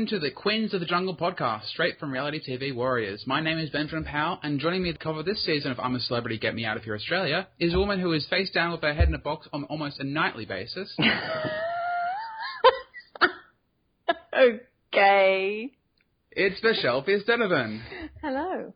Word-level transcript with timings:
Welcome 0.00 0.18
to 0.18 0.26
the 0.26 0.30
Queens 0.30 0.72
of 0.72 0.80
the 0.80 0.86
Jungle 0.86 1.14
podcast, 1.14 1.66
straight 1.66 1.98
from 1.98 2.10
reality 2.10 2.40
TV 2.40 2.74
warriors. 2.74 3.24
My 3.26 3.42
name 3.42 3.58
is 3.58 3.68
Benjamin 3.68 4.04
Powell, 4.04 4.40
and 4.42 4.58
joining 4.58 4.82
me 4.82 4.90
to 4.94 4.98
cover 4.98 5.22
this 5.22 5.44
season 5.44 5.72
of 5.72 5.78
I'm 5.78 5.94
a 5.94 6.00
Celebrity, 6.00 6.38
Get 6.38 6.54
Me 6.54 6.64
Out 6.64 6.78
of 6.78 6.84
Here 6.84 6.94
Australia 6.94 7.48
is 7.58 7.74
a 7.74 7.78
woman 7.78 8.00
who 8.00 8.14
is 8.14 8.26
face 8.26 8.48
down 8.50 8.72
with 8.72 8.80
her 8.80 8.94
head 8.94 9.08
in 9.08 9.14
a 9.14 9.18
box 9.18 9.46
on 9.52 9.64
almost 9.64 10.00
a 10.00 10.04
nightly 10.04 10.46
basis. 10.46 10.90
okay. 14.94 15.70
It's 16.30 16.62
Michelle 16.62 17.04
Donovan. 17.26 17.82
Hello. 18.22 18.72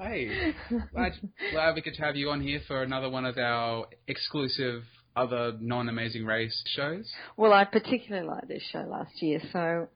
Hey, 0.00 0.54
glad, 0.92 1.12
glad 1.50 1.74
we 1.74 1.82
could 1.82 1.96
have 1.96 2.14
you 2.14 2.30
on 2.30 2.40
here 2.40 2.60
for 2.68 2.84
another 2.84 3.10
one 3.10 3.24
of 3.24 3.36
our 3.36 3.86
exclusive 4.06 4.84
other 5.16 5.54
non-Amazing 5.60 6.24
Race 6.24 6.62
shows. 6.76 7.10
Well, 7.36 7.52
I 7.52 7.64
particularly 7.64 8.28
liked 8.28 8.46
this 8.46 8.62
show 8.70 8.86
last 8.88 9.20
year, 9.20 9.40
so 9.52 9.88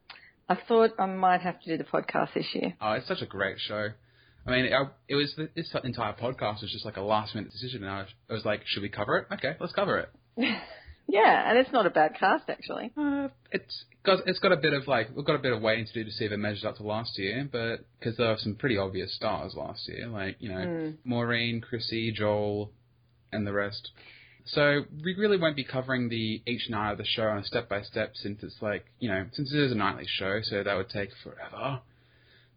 I 0.49 0.57
thought 0.69 0.91
I 0.99 1.07
might 1.07 1.41
have 1.41 1.61
to 1.63 1.71
do 1.71 1.79
the 1.79 1.85
podcast 1.85 2.35
this 2.35 2.47
year. 2.55 2.75
Oh, 2.81 2.93
it's 2.93 3.09
such 3.09 3.23
a 3.23 3.27
great 3.27 3.57
show. 3.59 3.89
I 4.47 4.51
mean, 4.51 4.67
it, 4.67 4.73
it 5.09 5.15
was 5.15 5.35
this 5.57 5.75
entire 5.85 6.13
podcast 6.13 6.61
was 6.61 6.71
just 6.71 6.85
like 6.85 6.99
a 6.99 7.03
last-minute 7.03 7.51
decision, 7.51 7.83
and 7.83 7.91
I 7.91 7.99
was, 8.01 8.09
I 8.29 8.33
was 8.35 8.45
like, 8.45 8.61
should 8.67 8.83
we 8.83 8.91
cover 8.91 9.17
it? 9.17 9.27
Okay, 9.33 9.57
let's 9.59 9.73
cover 9.73 9.99
it. 9.99 10.11
yeah, 11.09 11.49
and 11.49 11.59
it's 11.59 11.73
not 11.73 11.87
a 11.87 11.91
bad 11.91 12.15
cast 12.19 12.51
actually. 12.51 12.93
Uh, 12.97 13.29
it's 13.53 13.85
got 14.05 14.21
it's 14.27 14.39
got 14.41 14.53
a 14.53 14.57
bit 14.57 14.75
of 14.75 14.87
like 14.87 15.09
we've 15.17 15.25
got 15.25 15.37
a 15.37 15.39
bit 15.39 15.53
of 15.53 15.63
waiting 15.63 15.87
to 15.87 15.93
do 15.95 16.05
to 16.05 16.11
see 16.11 16.27
if 16.27 16.33
it 16.33 16.37
measures 16.37 16.65
up 16.65 16.77
to 16.77 16.83
last 16.83 17.19
year, 17.19 17.49
but 17.51 17.87
because 17.99 18.17
there 18.19 18.29
were 18.29 18.37
some 18.39 18.55
pretty 18.55 18.77
obvious 18.77 19.15
stars 19.15 19.55
last 19.57 19.89
year, 19.89 20.09
like 20.09 20.37
you 20.41 20.51
know 20.51 20.57
Mm. 20.59 20.97
Maureen, 21.05 21.61
Chrissy, 21.63 22.13
Joel, 22.13 22.71
and 23.33 23.47
the 23.47 23.53
rest. 23.53 23.93
So 24.47 24.83
we 25.03 25.15
really 25.17 25.39
won't 25.39 25.57
be 25.57 25.65
covering 25.65 26.09
the 26.11 26.43
each 26.47 26.69
night 26.69 26.93
of 26.93 26.99
the 26.99 27.05
show 27.07 27.25
on 27.25 27.39
a 27.39 27.45
step 27.45 27.69
by 27.69 27.83
step 27.83 28.13
since 28.15 28.43
it's 28.43 28.57
like 28.61 28.85
you 28.99 29.09
know 29.09 29.27
since 29.33 29.53
it 29.53 29.59
is 29.59 29.73
a 29.73 29.75
nightly 29.75 30.05
show, 30.07 30.41
so 30.43 30.63
that 30.63 30.77
would 30.77 30.91
take 30.91 31.11
forever. 31.23 31.81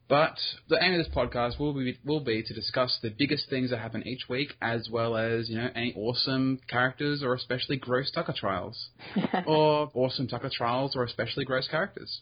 But 0.09 0.38
the 0.69 0.81
aim 0.81 0.93
of 0.97 1.05
this 1.05 1.13
podcast 1.13 1.59
will 1.59 1.73
be 1.73 1.97
will 2.05 2.21
be 2.21 2.41
to 2.41 2.53
discuss 2.53 2.97
the 3.02 3.09
biggest 3.09 3.49
things 3.49 3.71
that 3.71 3.80
happen 3.80 4.08
each 4.08 4.30
week, 4.30 4.53
as 4.61 4.89
well 4.89 5.17
as 5.17 5.49
you 5.49 5.58
know 5.58 5.69
any 5.75 5.93
awesome 5.95 6.59
characters 6.69 7.23
or 7.23 7.33
especially 7.33 7.75
gross 7.77 8.09
Tucker 8.11 8.33
trials, 8.38 8.89
or 9.45 9.91
awesome 9.93 10.27
Tucker 10.27 10.49
trials 10.53 10.95
or 10.95 11.03
especially 11.03 11.43
gross 11.45 11.67
characters. 11.69 12.21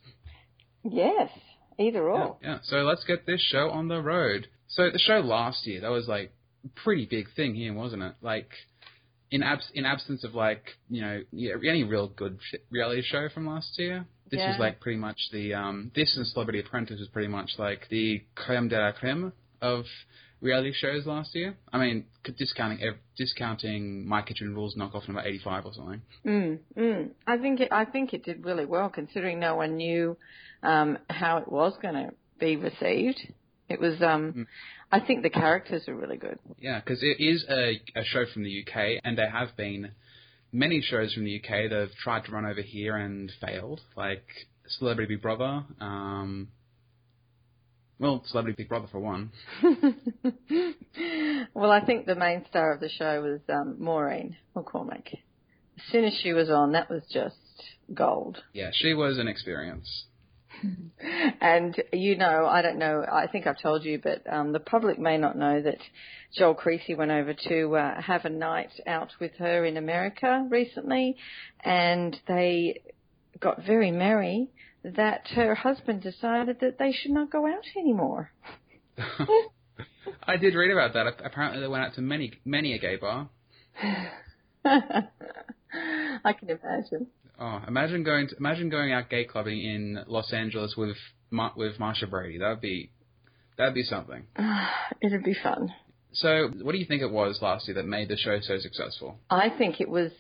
yes, 0.84 1.30
either 1.78 2.00
Yeah, 2.04 2.10
or. 2.26 2.38
yeah. 2.42 2.58
So 2.64 2.78
let's 2.78 3.04
get 3.04 3.26
this 3.26 3.42
show 3.42 3.70
on 3.70 3.88
the 3.88 4.02
road. 4.02 4.48
So 4.68 4.90
the 4.90 5.00
show 5.00 5.20
last 5.20 5.66
year, 5.68 5.82
that 5.82 5.92
was 5.92 6.08
like 6.08 6.32
a 6.66 6.70
pretty 6.70 7.06
big 7.06 7.28
thing 7.36 7.54
here, 7.56 7.74
wasn't 7.74 8.02
it? 8.04 8.14
Like 8.22 8.50
in 9.32 9.44
abs- 9.44 9.72
in 9.74 9.86
absence 9.86 10.24
of 10.24 10.36
like 10.36 10.78
you 10.90 11.02
know 11.02 11.22
any 11.34 11.84
real 11.84 12.08
good 12.08 12.38
sh- 12.42 12.56
reality 12.70 13.02
show 13.04 13.30
from 13.30 13.48
last 13.48 13.78
year. 13.78 14.06
This 14.32 14.40
was 14.40 14.60
like 14.60 14.80
pretty 14.80 14.98
much 14.98 15.18
the 15.32 15.54
um 15.54 15.92
this 15.96 16.18
and 16.18 16.26
Celebrity 16.28 16.60
Apprentice 16.60 17.00
was 17.00 17.10
pretty 17.10 17.28
much 17.28 17.52
like 17.58 17.88
the 17.90 18.24
creme 18.36 18.68
de 18.68 18.78
la 18.80 18.92
creme 18.92 19.34
of 19.62 19.86
reality 20.42 20.74
shows 20.74 21.06
last 21.06 21.36
year. 21.36 21.56
I 21.72 21.78
mean, 21.78 22.06
discounting 22.38 22.80
discounting 23.18 24.08
My 24.08 24.22
Kitchen 24.22 24.54
Rules 24.56 24.76
knockoff 24.76 25.08
number 25.08 25.22
eighty 25.22 25.40
five 25.44 25.66
or 25.66 25.74
something. 25.74 26.02
Mm, 26.26 26.60
mm. 26.78 27.10
I 27.28 27.38
think 27.38 27.60
it, 27.60 27.72
I 27.72 27.86
think 27.86 28.14
it 28.14 28.24
did 28.24 28.46
really 28.46 28.66
well 28.66 28.90
considering 28.90 29.40
no 29.40 29.56
one 29.56 29.76
knew 29.78 30.18
um, 30.64 30.98
how 31.10 31.38
it 31.38 31.52
was 31.52 31.74
going 31.82 31.96
to 31.96 32.12
be 32.40 32.56
received. 32.56 33.20
It 33.70 33.80
was. 33.80 34.02
Um, 34.02 34.34
Mm. 34.34 34.48
I 34.92 35.00
think 35.00 35.24
the 35.24 35.30
characters 35.30 35.84
were 35.88 35.96
really 35.96 36.18
good. 36.18 36.38
Yeah, 36.60 36.80
because 36.80 37.02
it 37.02 37.20
is 37.20 37.44
a, 37.50 37.82
a 37.96 38.04
show 38.06 38.26
from 38.32 38.44
the 38.44 38.62
UK, 38.64 39.02
and 39.04 39.18
there 39.18 39.30
have 39.30 39.58
been 39.58 39.92
many 40.52 40.82
shows 40.82 41.14
from 41.14 41.26
the 41.26 41.38
UK 41.40 41.70
that 41.70 41.80
have 41.80 41.92
tried 42.04 42.26
to 42.26 42.32
run 42.32 42.46
over 42.46 42.62
here 42.62 42.96
and 42.96 43.32
failed, 43.42 43.82
like 43.98 44.24
Celebrity 44.68 45.16
Big 45.16 45.22
Brother. 45.22 45.64
Um, 45.82 46.50
well, 48.00 48.24
Celebrity 48.28 48.56
Big 48.58 48.70
Brother 48.70 48.88
for 48.92 49.00
one. 49.00 49.32
well, 51.54 51.72
I 51.72 51.84
think 51.86 52.06
the 52.06 52.16
main 52.16 52.46
star 52.50 52.74
of 52.74 52.80
the 52.80 52.90
show 52.90 53.22
was 53.22 53.40
um, 53.50 53.78
Maureen 53.80 54.38
McCormick. 54.56 55.08
As 55.78 55.92
soon 55.92 56.06
as 56.06 56.14
she 56.22 56.34
was 56.34 56.50
on, 56.50 56.72
that 56.74 56.90
was 56.90 57.04
just 57.12 57.36
gold. 57.94 58.38
Yeah, 58.54 58.70
she 58.74 58.94
was 58.94 59.18
an 59.18 59.28
experience. 59.28 60.06
And 61.42 61.76
you 61.94 62.18
know, 62.18 62.46
I 62.46 62.62
don't 62.62 62.80
know. 62.80 63.06
I 63.12 63.28
think 63.28 63.48
I've 63.48 63.62
told 63.62 63.84
you, 63.84 64.00
but 64.02 64.22
um, 64.32 64.54
the 64.54 64.60
public 64.60 64.98
may 64.98 65.18
not 65.18 65.38
know 65.38 65.62
that 65.62 65.78
Joel 66.36 66.56
Creasey 66.56 66.98
went 66.98 67.12
over 67.12 67.34
to 67.48 67.76
uh, 67.76 68.02
have 68.02 68.26
a 68.26 68.30
night 68.30 68.72
out 68.88 69.12
with 69.20 69.32
her 69.38 69.66
in 69.66 69.78
America 69.78 70.48
recently, 70.50 71.16
and 71.64 72.18
they 72.28 72.82
got 73.40 73.66
very 73.66 73.92
merry. 73.92 74.50
That 74.84 75.28
her 75.34 75.56
husband 75.56 76.04
decided 76.04 76.60
that 76.62 76.78
they 76.78 76.92
should 76.92 77.12
not 77.12 77.32
go 77.32 77.48
out 77.48 77.66
anymore. 77.76 78.32
I 80.28 80.38
did 80.38 80.54
read 80.54 80.72
about 80.72 80.94
that. 80.94 81.08
Apparently, 81.26 81.60
they 81.60 81.68
went 81.68 81.84
out 81.84 81.96
to 81.96 82.02
many, 82.02 82.34
many 82.46 82.74
a 82.74 82.78
gay 82.78 82.98
bar. 82.98 83.30
I 84.66 86.34
can 86.34 86.50
imagine. 86.50 87.08
Oh, 87.40 87.62
imagine 87.68 88.04
going 88.04 88.28
to, 88.30 88.36
imagine 88.38 88.70
going 88.70 88.94
out 88.94 89.10
gay 89.10 89.26
clubbing 89.26 89.60
in 89.60 90.04
Los 90.08 90.32
Angeles 90.32 90.76
with 90.78 90.96
with 91.56 91.80
Marcia 91.80 92.08
Brady. 92.08 92.38
That'd 92.38 92.62
be 92.62 92.92
that'd 93.58 93.74
be 93.74 93.84
something. 93.84 94.26
It'd 95.02 95.24
be 95.24 95.36
fun. 95.42 95.74
So, 96.16 96.50
what 96.62 96.72
do 96.72 96.78
you 96.78 96.86
think 96.86 97.02
it 97.02 97.12
was 97.12 97.40
last 97.42 97.68
year 97.68 97.76
that 97.76 97.86
made 97.86 98.08
the 98.08 98.16
show 98.16 98.40
so 98.40 98.58
successful? 98.60 99.20
I 99.30 99.50
think 99.50 99.82
it 99.82 99.90
was 99.90 100.12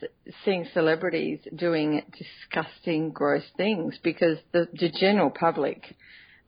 seeing 0.44 0.68
celebrities 0.74 1.40
doing 1.56 2.02
disgusting, 2.12 3.12
gross 3.12 3.44
things 3.56 3.98
because 4.04 4.38
the, 4.52 4.68
the 4.74 4.90
general 4.90 5.30
public, 5.30 5.96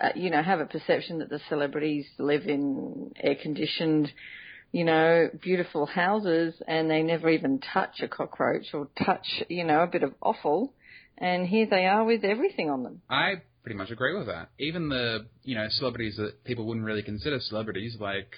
uh, 0.02 0.10
you 0.16 0.32
know, 0.32 0.44
have 0.44 0.60
a 0.60 0.66
perception 0.66 1.20
that 1.20 1.30
the 1.30 1.40
celebrities 1.48 2.06
live 2.20 2.46
in 2.46 3.14
air-conditioned, 3.24 4.12
you 4.78 4.84
know, 4.84 5.28
beautiful 5.42 5.88
houses 5.88 6.54
and 6.68 6.88
they 6.88 7.02
never 7.02 7.30
even 7.30 7.60
touch 7.74 7.96
a 8.04 8.08
cockroach 8.08 8.68
or 8.76 8.88
touch, 9.04 9.26
you 9.50 9.64
know, 9.64 9.82
a 9.82 9.88
bit 9.88 10.04
of 10.04 10.14
offal. 10.22 10.72
And 11.18 11.48
here 11.48 11.66
they 11.68 11.88
are 11.88 12.04
with 12.04 12.24
everything 12.24 12.70
on 12.70 12.84
them. 12.84 13.02
I 13.10 13.42
pretty 13.64 13.76
much 13.76 13.90
agree 13.90 14.16
with 14.16 14.28
that. 14.28 14.50
Even 14.60 14.90
the 14.90 15.26
you 15.44 15.56
know 15.56 15.66
celebrities 15.80 16.16
that 16.18 16.44
people 16.44 16.64
wouldn't 16.68 16.86
really 16.86 17.02
consider 17.02 17.40
celebrities, 17.40 17.98
like 18.00 18.30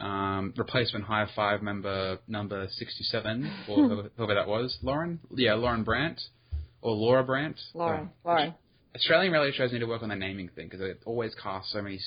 um, 0.00 0.52
replacement 0.56 1.04
High 1.04 1.28
Five 1.36 1.62
member 1.62 2.18
number 2.26 2.66
sixty-seven, 2.72 3.48
or 3.68 3.76
whoever, 3.88 4.10
whoever 4.16 4.34
that 4.34 4.48
was, 4.48 4.76
Lauren. 4.82 5.20
Yeah, 5.36 5.54
Lauren 5.54 5.84
Brant 5.84 6.20
or 6.82 6.94
Laura 6.94 7.22
Brant. 7.22 7.60
Lauren, 7.74 8.10
Oh, 8.24 8.28
Lauren. 8.28 8.54
Australian 8.96 9.32
reality 9.32 9.56
shows 9.56 9.70
need 9.72 9.78
to 9.78 9.86
work 9.86 10.02
on 10.02 10.08
their 10.08 10.18
naming 10.18 10.48
thing 10.48 10.66
because 10.66 10.80
they 10.80 10.94
always 11.04 11.32
cast 11.40 11.70
so 11.70 11.80
many 11.80 12.00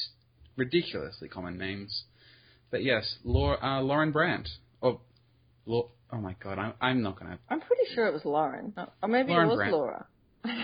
ridiculously 0.58 1.30
common 1.30 1.58
names. 1.58 2.04
But 2.72 2.84
yes, 2.84 3.18
Laura, 3.24 3.58
uh, 3.62 3.82
Lauren 3.82 4.12
Brant. 4.12 4.48
Or, 4.82 5.00
Lau- 5.66 5.90
oh 6.14 6.18
my 6.18 6.36
god, 6.44 6.58
I'm, 6.60 6.74
I'm 6.82 7.02
not 7.02 7.20
gonna. 7.20 7.38
I'm 7.50 7.60
pretty 7.62 7.84
sure 7.94 8.08
it 8.08 8.14
was 8.14 8.26
Lauren. 8.26 8.74
Or 9.02 9.08
maybe 9.10 9.30
Lauren 9.32 9.48
it 9.48 9.50
was 9.52 9.58
Brant. 9.58 9.74
Laura. 9.74 10.06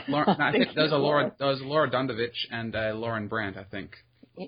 Lauren, 0.08 0.36
no, 0.40 0.46
I 0.46 0.52
think 0.52 0.70
there 0.76 0.84
was 0.84 0.92
a 0.94 0.98
Laura, 0.98 1.34
there 1.38 1.48
was 1.48 1.62
a 1.62 1.66
Laura 1.66 1.90
Dundovich 1.90 2.48
and 2.52 2.76
uh, 2.76 2.94
Lauren 2.96 3.28
Brant. 3.28 3.58
I 3.58 3.64
think. 3.64 3.92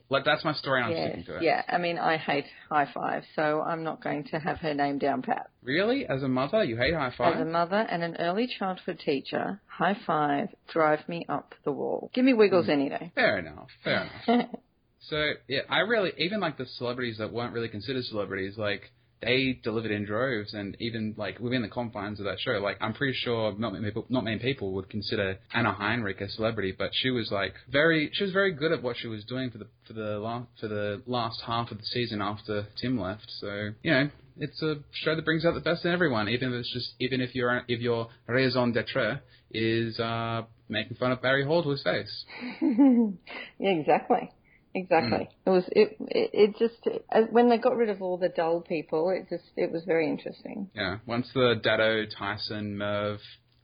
Like 0.10 0.26
that's 0.26 0.44
my 0.44 0.52
story, 0.54 0.82
and 0.82 0.88
I'm 0.92 0.98
Yes, 0.98 1.08
sticking 1.08 1.24
to 1.28 1.36
it. 1.38 1.44
yeah. 1.44 1.62
I 1.70 1.78
mean, 1.78 1.98
I 1.98 2.18
hate 2.18 2.44
high 2.70 2.90
five, 2.94 3.24
so 3.38 3.62
I'm 3.62 3.86
not 3.86 4.04
going 4.04 4.26
to 4.26 4.38
have 4.40 4.58
her 4.58 4.74
name 4.74 4.98
down 4.98 5.22
pat. 5.22 5.50
Really, 5.64 6.06
as 6.06 6.24
a 6.24 6.28
mother, 6.28 6.62
you 6.66 6.76
hate 6.76 6.94
high 6.94 7.14
Five? 7.18 7.36
As 7.36 7.42
a 7.42 7.46
mother 7.46 7.78
and 7.90 8.04
an 8.04 8.18
early 8.20 8.48
childhood 8.60 9.00
teacher, 9.00 9.62
high 9.66 9.96
five 10.06 10.50
drive 10.74 11.08
me 11.08 11.26
up 11.30 11.56
the 11.64 11.72
wall. 11.72 12.12
Give 12.14 12.26
me 12.26 12.34
wiggles 12.34 12.66
Hmm. 12.66 12.72
any 12.72 12.90
day. 12.90 13.12
Fair 13.16 13.40
enough. 13.40 13.70
Fair 13.84 14.10
enough. 14.28 14.50
So 15.10 15.34
yeah, 15.48 15.62
I 15.70 15.80
really 15.80 16.12
even 16.18 16.40
like 16.40 16.58
the 16.58 16.66
celebrities 16.78 17.18
that 17.20 17.32
weren't 17.32 17.54
really 17.54 17.70
considered 17.70 18.04
celebrities, 18.06 18.58
like 18.58 18.92
they 19.22 19.60
delivered 19.64 19.92
in 19.92 20.06
droves, 20.06 20.54
and 20.54 20.78
even 20.80 21.16
like 21.18 21.40
within 21.40 21.62
the 21.62 21.68
confines 21.68 22.20
of 22.20 22.26
that 22.26 22.40
show, 22.40 22.60
like 22.60 22.78
I'm 22.82 22.94
pretty 22.94 23.18
sure 23.18 23.54
not 23.58 23.74
many 23.74 23.86
people, 23.86 24.06
not 24.10 24.24
many 24.24 24.38
people 24.40 24.74
would 24.74 24.90
consider 24.90 25.40
Anna 25.54 25.74
Heinrich 25.74 26.22
a 26.22 26.30
celebrity, 26.30 26.74
but 26.78 26.92
she 26.94 27.10
was 27.10 27.32
like 27.32 27.54
very, 27.72 28.12
she 28.14 28.24
was 28.24 28.34
very 28.34 28.52
good 28.52 28.72
at 28.72 28.84
what 28.84 28.98
she 28.98 29.08
was 29.08 29.24
doing 29.26 29.50
for 29.50 29.58
the 29.58 29.68
for 29.88 29.94
the 29.94 30.20
last 30.20 30.48
for 30.60 30.68
the 30.68 31.02
last 31.08 31.42
half 31.46 31.72
of 31.72 31.78
the 31.78 31.86
season 31.86 32.22
after 32.22 32.68
Tim 32.80 33.00
left. 33.00 33.26
So 33.40 33.72
you 33.82 33.92
know, 33.92 34.10
it's 34.38 34.62
a 34.62 34.76
show 34.92 35.16
that 35.16 35.26
brings 35.26 35.46
out 35.46 35.56
the 35.56 35.62
best 35.62 35.84
in 35.86 35.92
everyone, 35.92 36.30
even 36.30 36.54
if 36.54 36.60
it's 36.60 36.74
just 36.74 36.94
even 37.00 37.22
if 37.22 37.34
your 37.34 37.64
if 37.68 37.80
your 37.80 38.10
raison 38.28 38.72
d'être 38.72 39.22
is 39.52 40.00
uh, 40.00 40.44
making 40.70 40.98
fun 40.98 41.12
of 41.12 41.22
Barry 41.22 41.44
Hall 41.46 41.64
to 41.64 41.70
his 41.70 41.82
face. 41.82 42.26
yeah, 42.62 43.70
exactly. 43.72 44.30
Exactly. 44.78 45.28
Hmm. 45.44 45.50
It 45.50 45.50
was 45.50 45.64
it, 45.72 45.98
it. 46.00 46.30
It 46.34 46.56
just 46.60 47.32
when 47.32 47.50
they 47.50 47.58
got 47.58 47.76
rid 47.76 47.90
of 47.90 48.04
all 48.04 48.18
the 48.18 48.30
dull 48.30 48.62
people, 48.62 49.10
it 49.10 49.28
just 49.28 49.50
it 49.56 49.72
was 49.72 49.84
very 49.86 50.08
interesting. 50.08 50.70
Yeah, 50.76 51.00
once 51.08 51.28
the 51.34 51.56
Dado, 51.62 52.06
Tyson, 52.06 52.78
Merv 52.78 53.20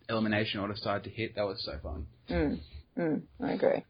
elimination 0.10 0.60
order 0.60 0.76
started 0.76 1.04
to 1.04 1.10
hit, 1.12 1.36
that 1.36 1.44
was 1.44 1.64
so 1.64 1.78
fun. 1.84 2.08
Mm, 2.30 2.60
mm, 2.98 3.22
I 3.44 3.52
agree. 3.52 3.84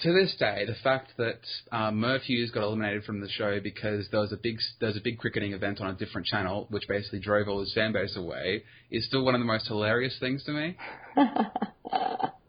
To 0.00 0.12
this 0.12 0.34
day, 0.38 0.64
the 0.66 0.74
fact 0.82 1.12
that 1.16 1.40
uh, 1.70 1.90
Merv 1.90 2.22
Hughes 2.22 2.50
got 2.50 2.64
eliminated 2.64 3.04
from 3.04 3.20
the 3.20 3.28
show 3.30 3.58
because 3.60 4.08
there 4.10 4.20
was 4.20 4.32
a 4.32 4.36
big 4.36 4.58
there 4.78 4.88
was 4.88 4.96
a 4.96 5.02
big 5.02 5.18
cricketing 5.18 5.54
event 5.54 5.80
on 5.80 5.88
a 5.88 5.94
different 5.94 6.26
channel, 6.26 6.66
which 6.68 6.84
basically 6.86 7.20
drove 7.20 7.48
all 7.48 7.60
his 7.60 7.72
fan 7.72 7.92
base 7.92 8.14
away, 8.14 8.62
is 8.90 9.06
still 9.06 9.24
one 9.24 9.34
of 9.34 9.40
the 9.40 9.46
most 9.46 9.68
hilarious 9.68 10.16
things 10.20 10.44
to 10.44 10.52
me. 10.52 10.76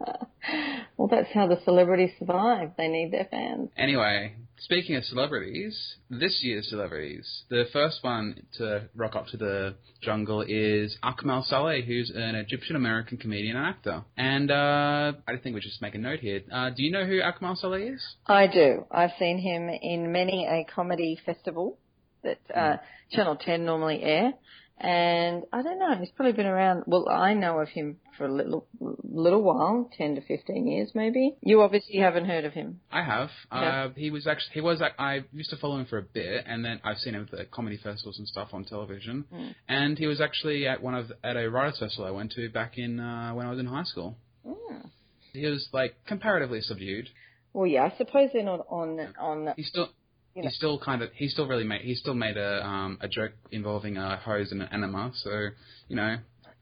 Well, 0.98 1.08
that's 1.08 1.30
how 1.34 1.48
the 1.48 1.60
celebrities 1.64 2.12
survive. 2.20 2.72
They 2.78 2.88
need 2.88 3.12
their 3.12 3.28
fans. 3.30 3.70
Anyway, 3.78 4.36
speaking 4.58 4.96
of 4.96 5.04
celebrities, 5.06 5.96
this 6.10 6.40
year's 6.44 6.70
celebrities, 6.70 7.44
the 7.50 7.66
first 7.74 8.04
one 8.04 8.44
to 8.58 8.90
rock 8.96 9.16
up 9.16 9.28
to 9.28 9.38
the 9.38 9.76
jungle 10.02 10.44
is 10.48 10.98
Akmal 11.04 11.44
Saleh, 11.46 11.84
who's 11.84 12.12
an 12.14 12.36
Egyptian 12.36 12.76
American 12.76 13.18
comedian 13.18 13.58
and 13.58 13.66
actor. 13.66 14.04
And 14.18 14.52
uh, 14.52 15.14
I 15.28 15.38
think 15.42 15.56
we 15.56 15.62
should 15.62 15.70
just 15.70 15.82
make 15.82 15.96
a 15.96 16.00
note 16.00 16.20
here. 16.20 16.42
Uh, 16.52 16.70
do 16.70 16.84
you 16.84 16.92
know 16.92 17.06
who 17.06 17.22
Akmal 17.22 17.58
Saleh 17.58 17.94
is? 17.94 18.02
I 18.28 18.48
do. 18.48 18.86
I've 18.92 19.12
seen 19.18 19.40
him 19.40 19.70
in 19.70 20.12
many 20.12 20.46
a 20.46 20.66
comedy 20.74 21.20
festival 21.26 21.78
that 22.24 22.40
uh, 22.54 22.78
Channel 23.12 23.38
10 23.38 23.66
normally 23.66 24.02
air. 24.02 24.34
And 24.80 25.44
I 25.54 25.62
don't 25.62 25.80
know, 25.80 25.96
he's 26.00 26.10
probably 26.10 26.34
been 26.34 26.46
around, 26.46 26.84
well, 26.88 27.08
I 27.08 27.34
know 27.34 27.60
of 27.60 27.70
him 27.70 27.98
for 28.18 28.26
a 28.26 28.32
little, 28.32 28.68
little 28.80 29.42
while, 29.42 29.90
10 29.98 30.16
to 30.16 30.22
15 30.22 30.68
years 30.68 30.92
maybe. 30.94 31.36
You 31.42 31.62
obviously 31.62 31.98
haven't 32.00 32.26
heard 32.26 32.44
of 32.44 32.54
him. 32.54 32.82
I 32.92 33.04
have. 33.04 33.30
Yeah. 33.52 33.86
Uh, 33.86 33.90
he 33.96 34.10
was 34.10 34.28
actually 34.28 34.54
he 34.56 34.62
was 34.62 34.82
I 34.82 35.24
used 35.32 35.52
to 35.52 35.58
follow 35.58 35.78
him 35.78 35.86
for 35.86 36.00
a 36.00 36.04
bit, 36.04 36.44
and 36.48 36.66
then 36.66 36.82
I've 36.84 36.98
seen 36.98 37.16
him 37.16 37.28
at 37.32 37.38
the 37.38 37.46
comedy 37.46 37.78
festivals 37.78 38.18
and 38.18 38.28
stuff 38.28 38.50
on 38.52 38.66
television. 38.66 39.26
Mm. 39.34 39.56
And 39.68 39.98
he 39.98 40.08
was 40.08 40.20
actually 40.20 40.68
at 40.68 40.82
one 40.82 40.96
of 40.96 41.12
at 41.24 41.38
a 41.38 41.50
writers 41.50 41.80
festival 41.80 42.06
I 42.06 42.12
went 42.12 42.32
to 42.34 42.50
back 42.50 42.78
in 42.78 43.00
uh, 43.00 43.34
when 43.34 43.46
I 43.46 43.52
was 43.52 43.60
in 43.60 43.68
high 43.68 43.84
school. 43.84 44.18
Mm. 44.46 44.90
He 45.34 45.46
was 45.46 45.70
like 45.72 45.96
comparatively 46.06 46.62
subdued. 46.62 47.10
Well, 47.54 47.68
yeah, 47.68 47.84
I 47.84 47.98
suppose 47.98 48.32
they're 48.34 48.44
not 48.44 48.66
on, 48.68 49.00
on, 49.20 49.54
He 49.56 49.64
still 49.64 49.90
You 50.36 50.42
know. 50.44 50.50
he 50.50 50.54
still 50.56 50.80
kind 50.80 51.02
of 51.04 51.12
he 51.14 51.28
still 51.28 51.48
really 51.48 51.64
made 51.64 51.82
he 51.82 51.96
still 51.96 52.14
made 52.16 52.38
a 52.38 52.66
um 52.66 52.98
a 53.02 53.08
joke 53.08 53.34
involving 53.52 53.98
a 53.98 54.18
hose 54.18 54.52
and 54.52 54.62
an 54.62 54.70
enema. 54.74 55.12
So 55.16 55.50
you 55.88 55.96
know, 55.96 56.18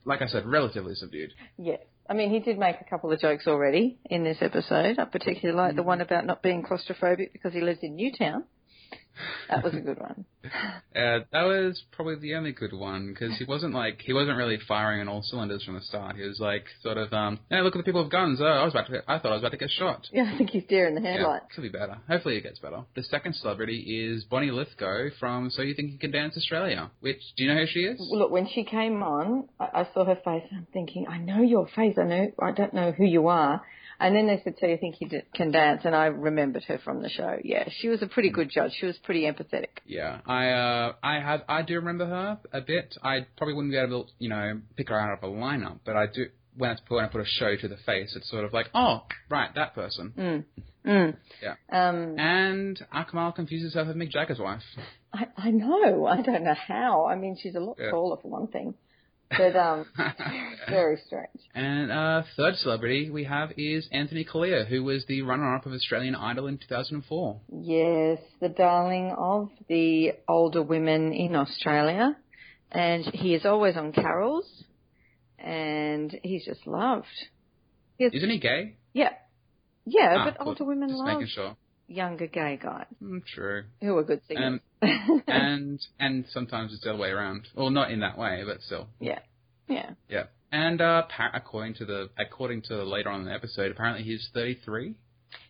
like 0.05 0.21
I 0.21 0.27
said, 0.27 0.45
relatively 0.45 0.95
subdued. 0.95 1.31
yes. 1.57 1.79
I 2.09 2.13
mean, 2.13 2.29
he 2.29 2.39
did 2.39 2.59
make 2.59 2.75
a 2.81 2.83
couple 2.89 3.09
of 3.13 3.19
jokes 3.21 3.47
already 3.47 3.97
in 4.09 4.25
this 4.25 4.37
episode. 4.41 4.99
I 4.99 5.05
particularly 5.05 5.55
like 5.57 5.69
Mm-hmm. 5.69 5.77
the 5.77 5.83
one 5.83 6.01
about 6.01 6.25
not 6.25 6.41
being 6.41 6.61
claustrophobic 6.61 7.31
because 7.31 7.53
he 7.53 7.61
lives 7.61 7.79
in 7.83 7.95
Newtown. 7.95 8.43
That 9.49 9.63
was 9.63 9.73
a 9.73 9.79
good 9.81 9.99
one. 9.99 10.25
Uh, 10.93 11.19
that 11.31 11.43
was 11.43 11.81
probably 11.93 12.15
the 12.15 12.33
only 12.35 12.51
good 12.51 12.73
one 12.73 13.13
because 13.13 13.37
he 13.37 13.45
wasn't 13.45 13.73
like 13.73 14.01
he 14.01 14.11
wasn't 14.11 14.35
really 14.35 14.57
firing 14.67 14.99
on 14.99 15.07
all 15.07 15.21
cylinders 15.21 15.63
from 15.63 15.75
the 15.75 15.81
start. 15.81 16.17
He 16.17 16.23
was 16.23 16.39
like 16.39 16.65
sort 16.83 16.97
of 16.97 17.13
um, 17.13 17.39
hey, 17.49 17.61
look 17.61 17.75
at 17.75 17.79
the 17.79 17.83
people 17.83 18.01
with 18.03 18.11
guns. 18.11 18.39
Oh, 18.41 18.45
I 18.45 18.63
was 18.65 18.73
about 18.73 18.87
to, 18.87 19.01
I 19.07 19.17
thought 19.19 19.29
I 19.31 19.35
was 19.35 19.41
about 19.41 19.51
to 19.51 19.57
get 19.57 19.69
shot. 19.69 20.07
Yeah, 20.11 20.29
I 20.33 20.37
think 20.37 20.49
he's 20.49 20.65
deer 20.65 20.87
in 20.87 20.95
the 20.95 21.01
Yeah, 21.01 21.13
headlights. 21.13 21.45
could 21.55 21.61
be 21.61 21.69
better. 21.69 21.97
Hopefully 22.09 22.35
it 22.37 22.41
gets 22.41 22.59
better. 22.59 22.81
The 22.95 23.03
second 23.03 23.35
celebrity 23.35 23.77
is 24.11 24.25
Bonnie 24.25 24.51
Lithgow 24.51 25.09
from 25.19 25.49
So 25.51 25.61
You 25.61 25.75
Think 25.75 25.93
You 25.93 25.97
Can 25.99 26.11
Dance 26.11 26.35
Australia. 26.35 26.91
Which 26.99 27.21
do 27.37 27.43
you 27.45 27.53
know 27.53 27.59
who 27.61 27.67
she 27.67 27.81
is? 27.81 27.97
Well, 27.99 28.19
Look, 28.19 28.31
when 28.31 28.49
she 28.53 28.63
came 28.65 29.01
on, 29.03 29.47
I, 29.59 29.81
I 29.81 29.87
saw 29.93 30.03
her 30.03 30.15
face 30.15 30.43
and 30.49 30.59
I'm 30.61 30.67
thinking, 30.73 31.05
I 31.07 31.19
know 31.19 31.41
your 31.41 31.67
face. 31.73 31.95
I 31.97 32.03
know, 32.03 32.31
I 32.41 32.51
don't 32.51 32.73
know 32.73 32.91
who 32.91 33.05
you 33.05 33.27
are. 33.27 33.61
And 34.01 34.15
then 34.15 34.27
they 34.27 34.41
said, 34.43 34.55
so 34.59 34.65
you 34.67 34.77
think 34.77 34.95
he 34.95 35.07
can 35.35 35.51
dance? 35.51 35.81
And 35.85 35.95
I 35.95 36.05
remembered 36.07 36.63
her 36.65 36.79
from 36.83 37.01
the 37.01 37.09
show. 37.09 37.37
Yeah, 37.43 37.69
she 37.79 37.87
was 37.87 38.01
a 38.01 38.07
pretty 38.07 38.31
good 38.31 38.49
judge. 38.49 38.71
She 38.79 38.85
was 38.87 38.97
pretty 39.03 39.21
empathetic. 39.23 39.67
Yeah, 39.85 40.19
I 40.25 40.49
uh, 40.49 40.93
I 41.03 41.19
had 41.19 41.43
I 41.47 41.61
do 41.61 41.75
remember 41.75 42.05
her 42.07 42.39
a 42.51 42.61
bit. 42.61 42.95
I 43.03 43.27
probably 43.37 43.53
wouldn't 43.53 43.71
be 43.73 43.77
able 43.77 44.05
to 44.05 44.09
you 44.19 44.29
know 44.29 44.59
pick 44.75 44.89
her 44.89 44.99
out 44.99 45.17
of 45.17 45.23
a 45.23 45.31
lineup, 45.31 45.79
but 45.85 45.95
I 45.95 46.07
do. 46.07 46.25
When 46.57 46.69
I, 46.71 46.73
put, 46.85 46.95
when 46.97 47.05
I 47.05 47.07
put 47.07 47.21
a 47.21 47.25
show 47.25 47.55
to 47.55 47.67
the 47.69 47.77
face, 47.85 48.13
it's 48.13 48.29
sort 48.29 48.43
of 48.43 48.51
like, 48.51 48.67
oh, 48.75 49.03
right, 49.29 49.49
that 49.55 49.73
person. 49.73 50.13
Mm. 50.17 50.43
Mm. 50.85 51.15
Yeah. 51.41 51.53
Um, 51.71 52.19
And 52.19 52.77
Akmal 52.93 53.33
confuses 53.33 53.73
herself 53.73 53.87
with 53.87 53.95
Mick 53.95 54.11
Jagger's 54.11 54.37
wife. 54.37 54.61
I, 55.13 55.27
I 55.37 55.51
know. 55.51 56.05
I 56.07 56.21
don't 56.21 56.43
know 56.43 56.53
how. 56.53 57.05
I 57.05 57.15
mean, 57.15 57.37
she's 57.41 57.55
a 57.55 57.61
lot 57.61 57.77
Yeah. 57.79 57.91
taller 57.91 58.17
for 58.21 58.27
one 58.27 58.47
thing. 58.47 58.73
But, 59.37 59.55
um, 59.55 59.85
very 60.69 60.97
strange. 61.05 61.39
And 61.55 61.91
uh, 61.91 62.23
third 62.35 62.55
celebrity 62.55 63.09
we 63.09 63.23
have 63.23 63.51
is 63.57 63.87
Anthony 63.91 64.25
Callea, 64.25 64.65
who 64.67 64.83
was 64.83 65.05
the 65.07 65.21
runner-up 65.21 65.65
of 65.65 65.73
Australian 65.73 66.15
Idol 66.15 66.47
in 66.47 66.57
2004. 66.57 67.39
Yes, 67.61 68.19
the 68.39 68.49
darling 68.49 69.15
of 69.17 69.49
the 69.69 70.13
older 70.27 70.61
women 70.61 71.13
in 71.13 71.35
Australia. 71.35 72.15
And 72.71 73.05
he 73.05 73.33
is 73.35 73.45
always 73.45 73.75
on 73.77 73.91
carols. 73.93 74.45
And 75.39 76.17
he's 76.23 76.45
just 76.45 76.65
loved. 76.67 77.05
Isn't 77.99 78.29
he 78.29 78.39
gay? 78.39 78.75
Yeah. 78.93 79.09
Yeah, 79.85 80.15
Ah, 80.19 80.25
but 80.25 80.37
cool. 80.39 80.49
older 80.49 80.65
women 80.65 80.89
Just 80.89 80.99
love 80.99 81.07
making 81.07 81.27
sure. 81.33 81.55
Younger 81.91 82.27
gay 82.27 82.57
guys 82.61 82.85
Mm, 83.03 83.21
true. 83.25 83.63
who 83.81 83.97
are 83.97 84.03
good 84.03 84.21
singers. 84.27 84.59
Um, 84.81 85.23
and 85.27 85.79
and 85.99 86.25
sometimes 86.31 86.73
it's 86.73 86.83
the 86.83 86.91
other 86.91 86.99
way 86.99 87.09
around. 87.09 87.47
Well, 87.55 87.69
not 87.69 87.91
in 87.91 87.99
that 88.01 88.17
way, 88.17 88.43
but 88.45 88.61
still. 88.61 88.87
yeah. 88.99 89.19
Yeah. 89.67 89.91
Yeah. 90.09 90.23
And 90.51 90.81
uh, 90.81 91.03
according 91.33 91.75
to 91.75 91.85
the 91.85 92.09
according 92.17 92.63
to 92.63 92.83
later 92.83 93.09
on 93.09 93.21
in 93.21 93.25
the 93.27 93.33
episode, 93.33 93.71
apparently 93.71 94.03
he's 94.03 94.27
33. 94.33 94.95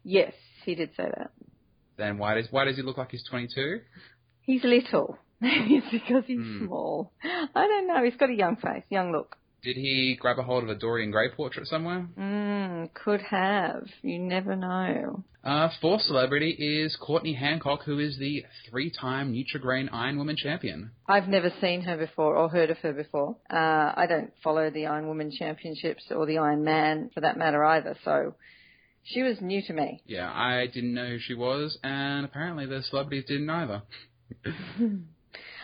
Yes, 0.03 0.33
he 0.65 0.75
did 0.75 0.89
say 0.95 1.05
that. 1.17 1.31
Then 1.97 2.17
why 2.19 2.35
does 2.35 2.47
why 2.51 2.65
does 2.65 2.75
he 2.75 2.83
look 2.83 2.97
like 2.97 3.09
he's 3.11 3.23
22? 3.29 3.79
He's 4.43 4.63
little. 4.63 5.17
Maybe 5.39 5.75
it's 5.77 5.88
because 5.91 6.23
he's 6.27 6.38
Hmm. 6.39 6.65
small. 6.67 7.11
I 7.23 7.49
don't 7.67 7.88
know. 7.88 8.03
He's 8.03 8.15
got 8.15 8.29
a 8.29 8.33
young 8.35 8.57
face, 8.57 8.83
young 8.89 9.11
look. 9.11 9.38
Did 9.63 9.75
he 9.75 10.17
grab 10.19 10.39
a 10.39 10.43
hold 10.43 10.63
of 10.63 10.69
a 10.69 10.75
Dorian 10.75 11.11
Gray 11.11 11.29
portrait 11.29 11.67
somewhere? 11.67 12.07
Mm, 12.17 12.91
could 12.95 13.21
have. 13.21 13.85
You 14.01 14.17
never 14.17 14.55
know. 14.55 15.23
Uh, 15.43 15.69
fourth 15.79 16.01
celebrity 16.01 16.49
is 16.51 16.97
Courtney 16.99 17.33
Hancock, 17.33 17.83
who 17.83 17.99
is 17.99 18.17
the 18.17 18.43
three-time 18.67 19.31
Nutrigrain 19.31 19.87
Iron 19.91 20.17
Woman 20.17 20.35
champion. 20.35 20.91
I've 21.07 21.27
never 21.27 21.51
seen 21.61 21.81
her 21.81 21.95
before 21.95 22.37
or 22.37 22.49
heard 22.49 22.71
of 22.71 22.77
her 22.79 22.93
before. 22.93 23.37
Uh, 23.51 23.93
I 23.95 24.07
don't 24.09 24.33
follow 24.43 24.71
the 24.71 24.88
Iron 24.88 25.07
Woman 25.07 25.31
Championships 25.31 26.05
or 26.09 26.25
the 26.25 26.39
Iron 26.39 26.63
Man 26.63 27.12
for 27.13 27.21
that 27.21 27.38
matter 27.38 27.63
either, 27.63 27.95
so 28.03 28.33
she 29.03 29.21
was 29.21 29.38
new 29.41 29.62
to 29.67 29.74
me. 29.74 30.01
Yeah, 30.07 30.31
I 30.31 30.65
didn't 30.74 30.95
know 30.95 31.07
who 31.07 31.19
she 31.19 31.36
was, 31.36 31.77
and 31.83 32.25
apparently 32.25 32.65
the 32.65 32.81
celebrities 32.81 33.25
didn't 33.27 33.50
either. 33.50 33.83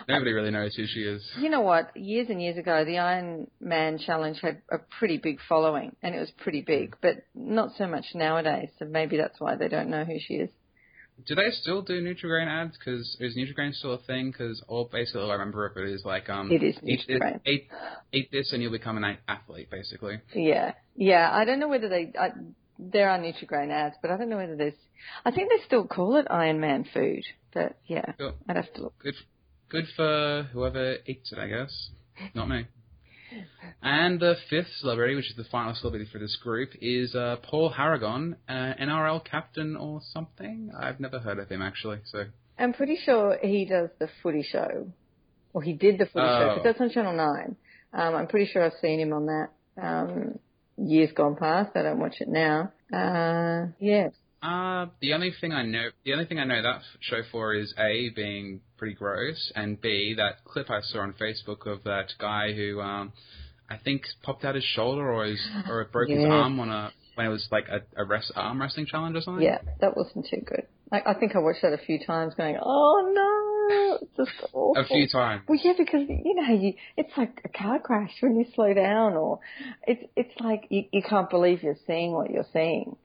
Nobody 0.08 0.32
really 0.32 0.52
knows 0.52 0.76
who 0.76 0.86
she 0.88 1.02
is. 1.02 1.22
You 1.40 1.50
know 1.50 1.62
what? 1.62 1.96
Years 1.96 2.28
and 2.30 2.42
years 2.42 2.58
ago, 2.58 2.86
the 2.86 3.00
Iron 3.00 3.50
Man 3.60 3.98
Challenge 3.98 4.40
had 4.42 4.62
a 4.72 4.78
pretty 5.00 5.18
big 5.18 5.40
following, 5.48 5.96
and 6.02 6.16
it 6.16 6.20
was 6.20 6.32
pretty 6.38 6.62
big, 6.62 6.96
but 7.02 7.24
not 7.36 7.70
so 7.78 7.88
much 7.88 8.06
nowadays. 8.14 8.70
So 8.80 8.86
maybe 8.86 9.18
that's 9.18 9.40
why 9.40 9.56
they 9.56 9.68
don't 9.68 9.90
know 9.90 10.04
who 10.04 10.18
she 10.20 10.36
is. 10.36 10.50
Do 11.26 11.34
they 11.34 11.50
still 11.50 11.82
do 11.82 12.00
Nutrigrain 12.00 12.48
ads? 12.48 12.78
Because 12.78 13.18
is 13.20 13.36
Nutrigrain 13.36 13.74
still 13.74 13.94
a 13.94 13.98
thing? 13.98 14.32
Because 14.32 14.64
all 14.68 14.88
basically 14.92 15.22
all 15.22 15.32
I 15.32 15.34
remember 15.34 15.66
of 15.66 15.76
it 15.78 15.90
is 15.90 16.06
like 16.06 16.30
um, 16.30 16.52
It 16.52 16.62
is 16.62 16.76
eat 16.84 17.02
this, 17.08 17.22
eat, 17.46 17.70
eat 18.14 18.32
this 18.32 18.54
and 18.54 18.62
you'll 18.62 18.72
become 18.72 18.98
an 18.98 19.18
athlete, 19.28 19.72
basically. 19.72 20.20
Yeah, 20.36 20.74
yeah. 20.96 21.30
I 21.34 21.44
don't 21.46 21.60
know 21.60 21.68
whether 21.68 21.90
they. 21.90 22.14
I, 22.20 22.30
there 22.80 23.10
are 23.10 23.18
Nutrigrain 23.18 23.72
ads, 23.72 23.96
but 24.02 24.12
I 24.12 24.18
don't 24.18 24.30
know 24.30 24.38
whether 24.38 24.56
there's. 24.56 24.76
I 25.26 25.32
think 25.32 25.50
they 25.50 25.66
still 25.66 25.88
call 25.88 26.18
it 26.18 26.28
Iron 26.30 26.60
Man 26.60 26.86
food, 26.94 27.24
but 27.52 27.78
yeah, 27.88 28.14
Cool. 28.20 28.34
I'd 28.48 28.56
have 28.56 28.72
to 28.76 28.84
look. 28.84 29.00
Good, 29.00 29.16
good 29.70 29.86
for 29.96 30.48
whoever 30.54 30.98
eats 31.06 31.32
it, 31.32 31.40
I 31.40 31.48
guess. 31.48 31.90
Not 32.34 32.50
me. 32.50 32.66
And 33.82 34.20
the 34.20 34.36
fifth 34.50 34.70
celebrity, 34.80 35.16
which 35.16 35.30
is 35.30 35.36
the 35.36 35.44
final 35.46 35.76
celebrity 35.76 36.08
for 36.12 36.18
this 36.18 36.38
group, 36.42 36.70
is 36.82 37.14
uh, 37.14 37.36
Paul 37.44 37.70
Harragon, 37.72 38.36
uh, 38.48 38.52
NRL 38.82 39.24
captain 39.26 39.76
or 39.76 40.02
something. 40.14 40.72
I've 40.80 41.00
never 41.00 41.20
heard 41.20 41.38
of 41.40 41.50
him 41.50 41.62
actually. 41.62 42.00
So 42.06 42.26
I'm 42.58 42.74
pretty 42.74 42.98
sure 43.04 43.38
he 43.42 43.66
does 43.66 43.90
the 44.00 44.10
footy 44.24 44.44
show, 44.50 44.88
or 45.54 45.62
he 45.62 45.74
did 45.74 45.98
the 46.00 46.06
footy 46.06 46.26
show 46.26 46.50
Oh. 46.52 46.56
because 46.56 46.64
that's 46.64 46.82
on 46.82 46.90
Channel 46.90 47.14
Nine. 47.14 47.56
Um, 47.94 48.16
I'm 48.16 48.28
pretty 48.28 48.50
sure 48.52 48.64
I've 48.64 48.80
seen 48.82 49.00
him 49.00 49.14
on 49.14 49.26
that. 49.28 49.48
Um, 49.82 50.40
years 50.78 51.12
gone 51.14 51.36
past. 51.36 51.72
I 51.76 51.84
don't 51.84 52.00
watch 52.00 52.16
it 52.20 52.30
now. 52.30 52.72
Uh, 52.94 53.68
yeah. 53.80 54.10
Uh, 54.42 54.88
the 55.02 55.14
only 55.14 55.34
thing 55.42 55.52
I 55.52 55.64
know, 55.64 55.90
the 56.06 56.14
only 56.14 56.26
thing 56.26 56.40
I 56.40 56.46
know 56.46 56.62
that 56.62 56.82
show 57.02 57.22
for 57.32 57.56
is 57.56 57.74
a 57.78 58.10
being 58.16 58.62
pretty 58.78 58.94
gross, 58.94 59.52
and 59.56 59.82
b 59.82 60.14
that 60.18 60.44
clip 60.46 60.70
I 60.70 60.82
saw 60.82 61.00
on 61.00 61.14
Facebook 61.14 61.66
of 61.66 61.84
that 61.86 62.14
guy 62.20 62.54
who, 62.54 62.80
um, 62.80 63.14
I 63.70 63.78
think 63.78 64.04
popped 64.22 64.46
out 64.46 64.56
his 64.56 64.64
shoulder 64.64 65.12
or 65.12 65.26
his 65.26 65.40
or 65.68 65.84
broke 65.86 66.10
his 66.10 66.24
arm 66.24 66.60
on 66.60 66.70
a 66.70 66.92
when 67.16 67.26
it 67.26 67.30
was 67.30 67.48
like 67.52 67.66
a, 67.68 67.82
a 68.00 68.06
rest, 68.06 68.32
arm 68.36 68.62
wrestling 68.62 68.86
challenge 68.86 69.16
or 69.16 69.22
something. 69.22 69.44
Yeah, 69.44 69.58
that 69.82 69.98
wasn't 69.98 70.28
too 70.30 70.42
good. 70.46 70.68
I, 70.92 71.02
I 71.08 71.14
think 71.16 71.36
I 71.36 71.40
watched 71.40 71.64
that 71.64 71.74
a 71.74 71.80
few 71.80 72.00
times, 72.06 72.36
going, 72.36 72.58
"Oh 72.62 73.98
no, 74.00 74.24
just 74.24 74.38
awful." 74.54 74.76
a 74.78 74.86
few 74.86 75.08
times. 75.08 75.44
Well, 75.48 75.60
yeah, 75.62 75.74
because 75.76 76.02
you 76.08 76.36
know, 76.36 76.54
you 76.54 76.74
it's 76.96 77.12
like 77.18 77.42
a 77.44 77.50
car 77.50 77.80
crash 77.80 78.12
when 78.22 78.36
you 78.36 78.46
slow 78.54 78.72
down, 78.74 79.14
or 79.14 79.40
it's 79.88 80.04
it's 80.16 80.40
like 80.40 80.68
you, 80.70 80.84
you 80.92 81.02
can't 81.02 81.30
believe 81.30 81.64
you're 81.64 81.80
seeing 81.88 82.12
what 82.12 82.30
you're 82.30 82.46
seeing. 82.54 82.96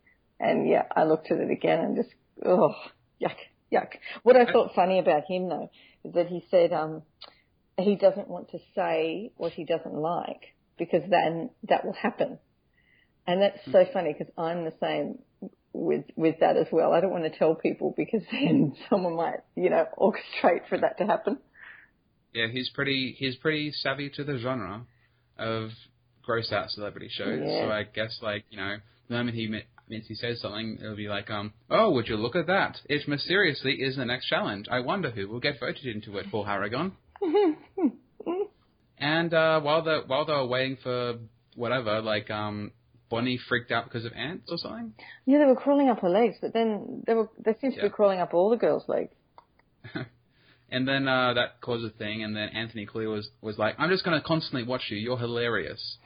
And 0.41 0.69
yeah, 0.69 0.85
I 0.95 1.05
looked 1.05 1.31
at 1.31 1.39
it 1.39 1.51
again 1.51 1.81
and 1.81 1.97
just, 1.97 2.11
oh, 2.45 2.75
yuck, 3.23 3.37
yuck. 3.73 3.89
What 4.23 4.37
I 4.37 4.51
thought 4.51 4.75
funny 4.75 4.99
about 4.99 5.25
him 5.29 5.49
though 5.49 5.71
is 6.05 6.15
that 6.15 6.27
he 6.27 6.45
said 6.51 6.73
um, 6.73 7.03
he 7.79 7.97
doesn't 7.97 8.29
want 8.29 8.51
to 8.51 8.59
say 8.75 9.33
what 9.37 9.53
he 9.53 9.65
doesn't 9.65 9.95
like 9.95 10.55
because 10.79 11.03
then 11.09 11.51
that 11.69 11.85
will 11.85 11.93
happen. 11.95 12.39
And 13.27 13.41
that's 13.41 13.59
so 13.71 13.85
funny 13.93 14.15
because 14.19 14.33
I'm 14.37 14.65
the 14.65 14.75
same 14.81 15.19
with 15.73 16.05
with 16.17 16.41
that 16.41 16.57
as 16.57 16.67
well. 16.73 16.93
I 16.93 17.01
don't 17.01 17.13
want 17.13 17.25
to 17.25 17.39
tell 17.39 17.55
people 17.55 17.95
because 17.97 18.23
then 18.33 18.75
someone 18.91 19.17
might, 19.17 19.41
you 19.55 19.71
know, 19.71 19.87
orchestrate 19.97 20.69
for 20.69 20.79
that 20.79 20.99
to 20.99 21.07
happen. 21.07 21.39
Yeah, 22.35 22.47
he's 22.51 22.71
pretty 22.71 23.15
he's 23.19 23.37
pretty 23.37 23.73
savvy 23.73 24.11
to 24.11 24.25
the 24.25 24.39
genre 24.39 24.83
of 25.39 25.71
gross 26.23 26.53
out 26.53 26.71
celebrity 26.71 27.09
shows. 27.11 27.41
Yeah. 27.45 27.67
So 27.67 27.71
I 27.71 27.85
guess 27.85 28.19
like 28.23 28.45
you 28.51 28.57
know 28.57 28.77
the 29.09 29.15
moment 29.15 29.37
he 29.37 29.63
mi- 29.93 29.99
Mincy 30.01 30.17
says 30.17 30.41
something, 30.41 30.79
it'll 30.81 30.97
be 30.97 31.09
like, 31.09 31.31
um, 31.31 31.53
oh, 31.71 31.91
would 31.93 32.09
you 32.09 32.17
look 32.17 32.37
at 32.37 32.47
that? 32.47 32.79
It 32.89 33.07
mysteriously 33.09 33.75
is 33.75 33.97
the 33.97 34.05
next 34.05 34.27
challenge. 34.29 34.67
I 34.71 34.81
wonder 34.81 35.11
who 35.11 35.29
will 35.29 35.41
get 35.41 35.61
voted 35.61 35.85
into 35.87 36.17
it 36.19 36.27
for 36.31 36.45
Harragon. 36.47 36.93
and 38.99 39.35
uh, 39.35 39.61
while 39.61 39.83
they 39.83 39.99
while 40.07 40.25
they 40.25 40.33
were 40.33 40.47
waiting 40.47 40.77
for 40.83 41.15
whatever, 41.55 42.01
like 42.01 42.31
um, 42.31 42.73
Bonnie 43.11 43.39
freaked 43.49 43.71
out 43.73 43.85
because 43.85 44.05
of 44.05 44.13
ants 44.15 44.49
or 44.51 44.59
something. 44.59 44.95
Yeah, 45.27 45.39
they 45.39 45.45
were 45.47 45.57
crawling 45.57 45.89
up 45.89 46.01
her 46.01 46.09
legs, 46.11 46.37
but 46.41 46.53
then 46.53 47.03
they 47.07 47.15
were 47.15 47.29
they 47.45 47.55
seemed 47.61 47.75
to 47.75 47.81
Yeah. 47.81 47.87
be 47.89 47.91
crawling 47.91 48.21
up 48.21 48.35
all 48.35 48.51
the 48.51 48.57
girls' 48.57 48.85
legs. 48.89 49.13
And 50.75 50.89
then 50.89 51.07
uh, 51.07 51.35
that 51.35 51.61
caused 51.61 51.85
a 51.85 51.91
thing, 51.91 52.23
and 52.25 52.35
then 52.35 52.49
Anthony 52.49 52.87
Callea 52.87 53.07
was 53.13 53.29
was 53.43 53.59
like, 53.59 53.75
"I'm 53.79 53.91
just 53.91 54.05
going 54.07 54.19
to 54.19 54.27
constantly 54.27 54.63
watch 54.67 54.85
you. 54.89 54.97
You're 54.97 55.19
hilarious." 55.19 55.99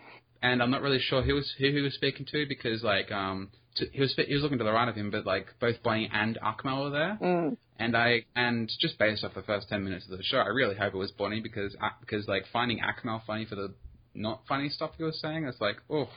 And 0.42 0.60
I'm 0.60 0.72
not 0.72 0.82
really 0.82 0.98
sure 0.98 1.22
who 1.22 1.34
was 1.34 1.48
who 1.56 1.70
he 1.70 1.80
was 1.82 1.94
speaking 1.94 2.26
to 2.32 2.46
because 2.48 2.82
like 2.82 3.12
um 3.12 3.50
to, 3.76 3.86
he 3.92 4.00
was 4.00 4.14
he 4.16 4.34
was 4.34 4.42
looking 4.42 4.58
to 4.58 4.64
the 4.64 4.72
right 4.72 4.88
of 4.88 4.94
him, 4.94 5.10
but 5.10 5.26
like 5.26 5.46
both 5.60 5.82
Bonnie 5.82 6.10
and 6.12 6.38
Akmal 6.42 6.84
were 6.84 6.90
there. 6.90 7.18
Mm. 7.20 7.56
And 7.78 7.96
I 7.96 8.24
and 8.34 8.70
just 8.80 8.98
based 8.98 9.24
off 9.24 9.34
the 9.34 9.42
first 9.42 9.68
ten 9.68 9.84
minutes 9.84 10.06
of 10.10 10.16
the 10.16 10.24
show, 10.24 10.38
I 10.38 10.48
really 10.48 10.76
hope 10.76 10.94
it 10.94 10.98
was 10.98 11.10
Bonnie 11.12 11.40
because 11.40 11.76
uh, 11.82 11.90
because 12.00 12.26
like 12.26 12.44
finding 12.52 12.80
Akmal 12.80 13.24
funny 13.26 13.44
for 13.44 13.54
the 13.54 13.74
not 14.14 14.42
funny 14.48 14.68
stuff 14.68 14.92
he 14.96 15.04
was 15.04 15.20
saying, 15.20 15.44
it's 15.44 15.60
like, 15.60 15.76
oh, 15.90 16.08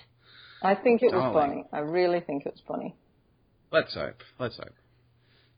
I 0.64 0.76
think 0.76 1.02
it 1.02 1.14
was 1.14 1.14
Darling. 1.14 1.34
Bonnie. 1.34 1.66
I 1.74 1.80
really 1.80 2.22
think 2.22 2.46
it 2.46 2.54
was 2.54 2.62
Bonnie. 2.68 2.96
let's 3.72 3.94
hope, 3.94 4.22
let's 4.40 4.58
hope. 4.58 4.74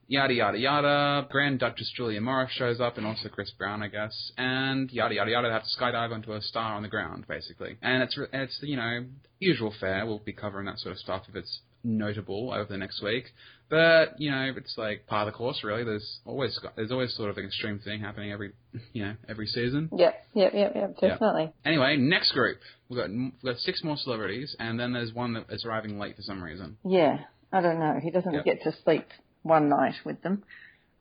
Yada 0.07 0.33
yada 0.33 0.57
yada. 0.57 1.27
Grand 1.31 1.59
Duchess 1.59 1.93
Julia 1.95 2.19
Morris 2.19 2.51
shows 2.51 2.81
up, 2.81 2.97
and 2.97 3.07
also 3.07 3.29
Chris 3.29 3.49
Brown, 3.57 3.81
I 3.81 3.87
guess. 3.87 4.31
And 4.37 4.91
yada 4.91 5.15
yada 5.15 5.31
yada. 5.31 5.47
They 5.47 5.53
have 5.53 5.63
to 5.63 5.69
skydive 5.79 6.11
onto 6.11 6.33
a 6.33 6.41
star 6.41 6.75
on 6.75 6.81
the 6.81 6.89
ground, 6.89 7.25
basically. 7.29 7.77
And 7.81 8.03
it's 8.03 8.19
it's 8.33 8.59
you 8.61 8.75
know 8.75 9.05
usual 9.39 9.73
fare. 9.79 10.05
We'll 10.05 10.19
be 10.19 10.33
covering 10.33 10.65
that 10.65 10.79
sort 10.79 10.91
of 10.91 10.97
stuff 10.97 11.23
if 11.29 11.35
it's 11.37 11.61
notable 11.83 12.51
over 12.53 12.65
the 12.65 12.77
next 12.77 13.01
week. 13.01 13.25
But 13.69 14.19
you 14.19 14.29
know 14.31 14.51
it's 14.57 14.77
like 14.77 15.07
part 15.07 15.27
of 15.27 15.33
the 15.33 15.37
course, 15.37 15.63
really. 15.63 15.83
There's 15.83 16.19
always 16.25 16.59
there's 16.75 16.91
always 16.91 17.15
sort 17.15 17.29
of 17.29 17.37
an 17.37 17.45
extreme 17.45 17.79
thing 17.79 18.01
happening 18.01 18.31
every 18.31 18.51
you 18.93 19.03
know 19.05 19.13
every 19.29 19.47
season. 19.47 19.89
Yep, 19.95 20.13
yep, 20.33 20.51
yep, 20.53 20.71
yep, 20.75 20.97
definitely. 20.99 21.51
Anyway, 21.63 21.95
next 21.97 22.33
group. 22.33 22.59
We've 22.89 22.99
got 22.99 23.09
we've 23.09 23.31
got 23.43 23.57
six 23.59 23.83
more 23.83 23.95
celebrities, 23.97 24.55
and 24.59 24.79
then 24.79 24.91
there's 24.93 25.13
one 25.13 25.33
that 25.33 25.45
is 25.49 25.63
arriving 25.65 25.97
late 25.99 26.15
for 26.17 26.21
some 26.21 26.43
reason. 26.43 26.77
Yeah, 26.83 27.19
I 27.53 27.61
don't 27.61 27.79
know. 27.79 27.99
He 28.03 28.11
doesn't 28.11 28.33
Yeah. 28.33 28.43
get 28.43 28.61
to 28.63 28.73
sleep 28.83 29.07
one 29.43 29.69
night 29.69 29.95
with 30.05 30.21
them. 30.21 30.43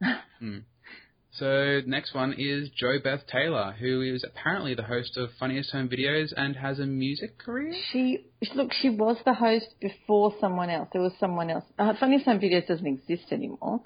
Hmm. 0.39 0.59
So 1.33 1.81
next 1.87 2.13
one 2.15 2.35
is 2.37 2.71
Jo 2.71 2.99
Beth 3.03 3.27
Taylor, 3.31 3.75
who 3.79 4.03
is 4.03 4.25
apparently 4.25 4.75
the 4.75 4.83
host 4.83 5.17
of 5.17 5.31
Funniest 5.39 5.71
Home 5.71 5.89
Videos 5.89 6.33
and 6.37 6.57
has 6.57 6.81
a 6.81 6.87
music 6.87 7.39
career. 7.39 7.73
She 7.93 8.27
look, 8.55 8.73
she 8.73 8.91
was 8.91 9.17
the 9.25 9.35
host 9.35 9.67
before 9.81 10.35
someone 10.41 10.71
else. 10.71 10.89
There 10.93 11.03
was 11.03 11.13
someone 11.21 11.51
else. 11.51 11.65
Uh, 11.79 11.95
Funniest 11.99 12.25
Home 12.25 12.41
Videos 12.41 12.67
doesn't 12.67 12.87
exist 12.87 13.31
anymore, 13.31 13.81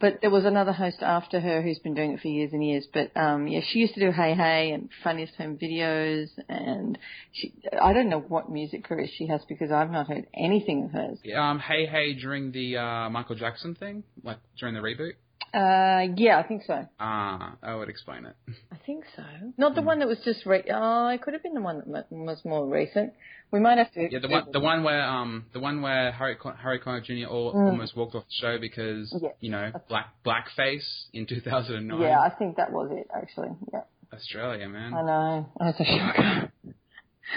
but 0.00 0.18
there 0.20 0.30
was 0.30 0.44
another 0.44 0.72
host 0.72 0.96
after 1.00 1.38
her 1.38 1.62
who's 1.62 1.78
been 1.78 1.94
doing 1.94 2.12
it 2.12 2.20
for 2.20 2.28
years 2.28 2.52
and 2.52 2.64
years. 2.66 2.88
But 2.92 3.16
um, 3.16 3.46
yeah, 3.46 3.60
she 3.64 3.78
used 3.78 3.94
to 3.94 4.00
do 4.00 4.10
Hey 4.10 4.34
Hey 4.34 4.72
and 4.72 4.90
Funniest 5.04 5.36
Home 5.36 5.58
Videos, 5.62 6.28
and 6.48 6.98
she. 7.32 7.54
I 7.80 7.92
don't 7.92 8.08
know 8.08 8.20
what 8.20 8.50
music 8.50 8.82
career 8.82 9.06
she 9.16 9.28
has 9.28 9.40
because 9.48 9.70
I've 9.70 9.92
not 9.92 10.08
heard 10.08 10.26
anything 10.34 10.84
of 10.86 10.90
hers. 10.90 11.18
Um, 11.38 11.60
hey 11.60 11.86
hey, 11.86 12.14
during 12.14 12.50
the 12.50 12.78
uh, 12.78 13.10
Michael 13.10 13.36
Jackson 13.36 13.76
thing, 13.76 14.02
like 14.24 14.38
during 14.58 14.74
the 14.74 14.80
reboot. 14.80 15.12
Uh, 15.52 16.06
yeah, 16.16 16.38
I 16.38 16.44
think 16.46 16.62
so. 16.66 16.86
Ah, 17.00 17.56
I 17.62 17.74
would 17.74 17.88
explain 17.88 18.24
it. 18.24 18.36
I 18.72 18.76
think 18.86 19.04
so. 19.16 19.22
Not 19.56 19.74
the 19.74 19.82
one 19.82 19.98
that 19.98 20.06
was 20.08 20.18
just 20.24 20.46
re- 20.46 20.64
oh, 20.72 21.08
it 21.08 21.22
could 21.22 21.34
have 21.34 21.42
been 21.42 21.54
the 21.54 21.60
one 21.60 21.82
that 21.92 22.06
was 22.12 22.38
more 22.44 22.66
recent. 22.66 23.12
We 23.50 23.58
might 23.58 23.78
have 23.78 23.92
to. 23.94 24.08
Yeah, 24.08 24.20
the 24.20 24.28
one, 24.28 24.44
the 24.52 24.60
one 24.60 24.84
where 24.84 25.02
um, 25.02 25.46
the 25.52 25.58
one 25.58 25.82
where 25.82 26.12
Harry 26.12 26.36
Con- 26.36 26.56
Harry 26.56 26.78
Connick 26.78 27.04
Jr. 27.04 27.26
All, 27.28 27.52
Mm. 27.52 27.66
almost 27.70 27.96
walked 27.96 28.14
off 28.14 28.22
the 28.24 28.34
show 28.40 28.58
because 28.60 29.12
you 29.40 29.50
know 29.50 29.72
black 29.88 30.14
blackface 30.24 30.86
in 31.12 31.26
2009. 31.26 32.00
Yeah, 32.00 32.20
I 32.20 32.30
think 32.30 32.56
that 32.58 32.70
was 32.70 32.90
it 32.92 33.08
actually. 33.12 33.48
Yeah, 33.72 33.80
Australia, 34.12 34.68
man. 34.68 34.94
I 34.94 35.02
know. 35.02 35.48
That's 35.58 35.80
a 35.80 35.84
shocker. 35.84 36.52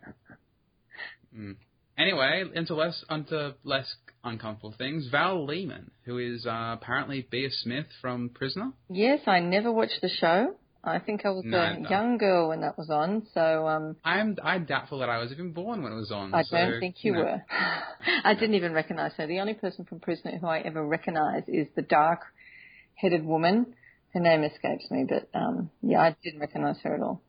Mm. 1.36 1.56
Anyway, 1.96 2.44
into 2.54 2.74
less 2.74 3.04
onto 3.08 3.52
less 3.64 3.94
uncomfortable 4.24 4.74
things. 4.76 5.08
Val 5.10 5.44
Lehman, 5.46 5.90
who 6.04 6.18
is 6.18 6.46
uh, 6.46 6.76
apparently 6.80 7.26
Bea 7.30 7.48
Smith 7.50 7.86
from 8.00 8.30
Prisoner. 8.30 8.72
yes, 8.88 9.20
I 9.26 9.40
never 9.40 9.70
watched 9.72 10.00
the 10.02 10.08
show. 10.08 10.54
I 10.84 10.98
think 10.98 11.24
I 11.24 11.30
was 11.30 11.44
No, 11.44 11.58
a 11.60 11.78
no. 11.78 11.88
young 11.88 12.18
girl 12.18 12.48
when 12.48 12.62
that 12.62 12.76
was 12.76 12.90
on, 12.90 13.24
so 13.34 13.68
um, 13.68 13.96
I'm 14.04 14.36
I'm 14.42 14.64
doubtful 14.64 14.98
that 14.98 15.08
I 15.08 15.18
was 15.18 15.30
even 15.30 15.52
born 15.52 15.80
when 15.82 15.92
it 15.92 15.96
was 15.96 16.10
on. 16.10 16.34
I 16.34 16.42
so, 16.42 16.56
don't 16.56 16.80
think 16.80 16.96
you 17.04 17.12
know. 17.12 17.20
were. 17.20 17.42
I 18.24 18.34
didn't 18.34 18.54
even 18.56 18.72
recognise 18.72 19.12
her. 19.16 19.28
The 19.28 19.38
only 19.38 19.54
person 19.54 19.84
from 19.84 20.00
Prisoner 20.00 20.38
who 20.38 20.46
I 20.48 20.58
ever 20.58 20.84
recognise 20.84 21.44
is 21.46 21.68
the 21.76 21.82
dark-headed 21.82 23.24
woman. 23.24 23.74
Her 24.12 24.18
name 24.20 24.42
escapes 24.42 24.90
me, 24.90 25.06
but 25.08 25.28
um, 25.38 25.70
yeah, 25.82 26.00
I 26.00 26.16
didn't 26.24 26.40
recognise 26.40 26.78
her 26.82 26.94
at 26.96 27.00
all. 27.00 27.22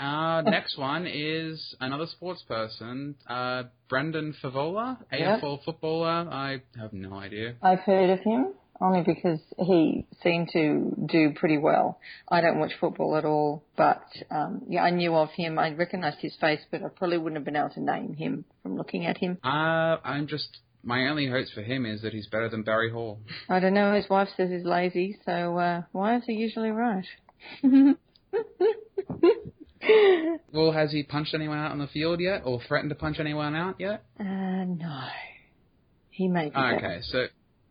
Uh, 0.00 0.40
next 0.42 0.78
one 0.78 1.06
is 1.06 1.74
another 1.80 2.06
sports 2.06 2.42
person, 2.48 3.14
uh, 3.28 3.64
Brendan 3.88 4.34
Fevola, 4.42 4.96
Yeah. 5.12 5.36
AFL 5.38 5.62
footballer. 5.64 6.26
I 6.30 6.62
have 6.78 6.92
no 6.92 7.14
idea. 7.14 7.54
I've 7.62 7.80
heard 7.80 8.10
of 8.10 8.20
him 8.20 8.54
only 8.80 9.02
because 9.02 9.40
he 9.58 10.06
seemed 10.22 10.48
to 10.54 10.94
do 11.06 11.32
pretty 11.34 11.58
well. 11.58 12.00
I 12.28 12.40
don't 12.40 12.58
watch 12.58 12.72
football 12.80 13.14
at 13.16 13.26
all, 13.26 13.62
but 13.76 14.02
um, 14.30 14.62
yeah, 14.68 14.82
I 14.82 14.90
knew 14.90 15.14
of 15.14 15.28
him. 15.32 15.58
I 15.58 15.74
recognised 15.74 16.20
his 16.20 16.34
face, 16.40 16.60
but 16.70 16.82
I 16.82 16.88
probably 16.88 17.18
wouldn't 17.18 17.36
have 17.36 17.44
been 17.44 17.56
able 17.56 17.68
to 17.70 17.80
name 17.82 18.14
him 18.14 18.46
from 18.62 18.76
looking 18.76 19.04
at 19.04 19.18
him. 19.18 19.38
Uh, 19.44 19.98
I'm 20.02 20.26
just 20.26 20.60
my 20.82 21.08
only 21.08 21.26
hopes 21.28 21.50
for 21.52 21.60
him 21.60 21.84
is 21.84 22.00
that 22.00 22.14
he's 22.14 22.26
better 22.28 22.48
than 22.48 22.62
Barry 22.62 22.90
Hall. 22.90 23.18
I 23.50 23.60
don't 23.60 23.74
know. 23.74 23.92
His 23.94 24.08
wife 24.08 24.28
says 24.34 24.48
he's 24.50 24.64
lazy, 24.64 25.18
so 25.26 25.58
uh, 25.58 25.82
wives 25.92 26.26
are 26.28 26.32
usually 26.32 26.70
right. 26.70 27.04
Well, 30.52 30.72
has 30.72 30.90
he 30.90 31.04
punched 31.04 31.32
anyone 31.34 31.58
out 31.58 31.70
on 31.70 31.78
the 31.78 31.86
field 31.86 32.18
yet, 32.20 32.42
or 32.44 32.60
threatened 32.66 32.90
to 32.90 32.96
punch 32.96 33.18
anyone 33.20 33.54
out 33.54 33.76
yet? 33.78 34.02
uh, 34.18 34.24
no, 34.24 35.02
he 36.10 36.26
may 36.28 36.48
be. 36.50 36.56
Okay, 36.56 36.98
so 37.02 37.26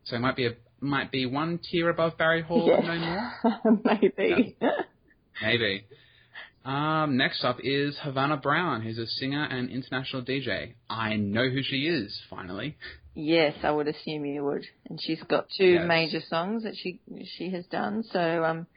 so 0.05 0.15
it 0.15 0.19
might 0.19 0.35
be 0.37 0.47
a 0.47 0.51
might 0.79 1.11
be 1.11 1.25
one 1.25 1.59
tier 1.59 1.89
above 1.89 2.17
Barry 2.17 2.41
Hall, 2.41 2.67
no 2.81 2.97
more. 2.97 3.81
Maybe. 4.17 4.55
Maybe. 5.41 5.85
Um, 6.63 7.17
next 7.17 7.43
up 7.43 7.57
is 7.63 7.97
Havana 8.01 8.37
Brown, 8.37 8.81
who's 8.81 8.97
a 8.97 9.07
singer 9.07 9.43
and 9.43 9.69
international 9.69 10.21
DJ. 10.21 10.73
I 10.89 11.15
know 11.15 11.49
who 11.49 11.61
she 11.63 11.87
is, 11.87 12.17
finally. 12.29 12.77
Yes, 13.15 13.55
I 13.63 13.71
would 13.71 13.87
assume 13.87 14.25
you 14.25 14.43
would. 14.45 14.65
And 14.89 14.99
she's 15.01 15.21
got 15.23 15.47
two 15.57 15.65
Yes. 15.73 15.85
major 15.87 16.21
songs 16.29 16.63
that 16.63 16.75
she 16.77 17.01
she 17.37 17.49
has 17.51 17.65
done, 17.67 18.03
so 18.03 18.43
um, 18.45 18.67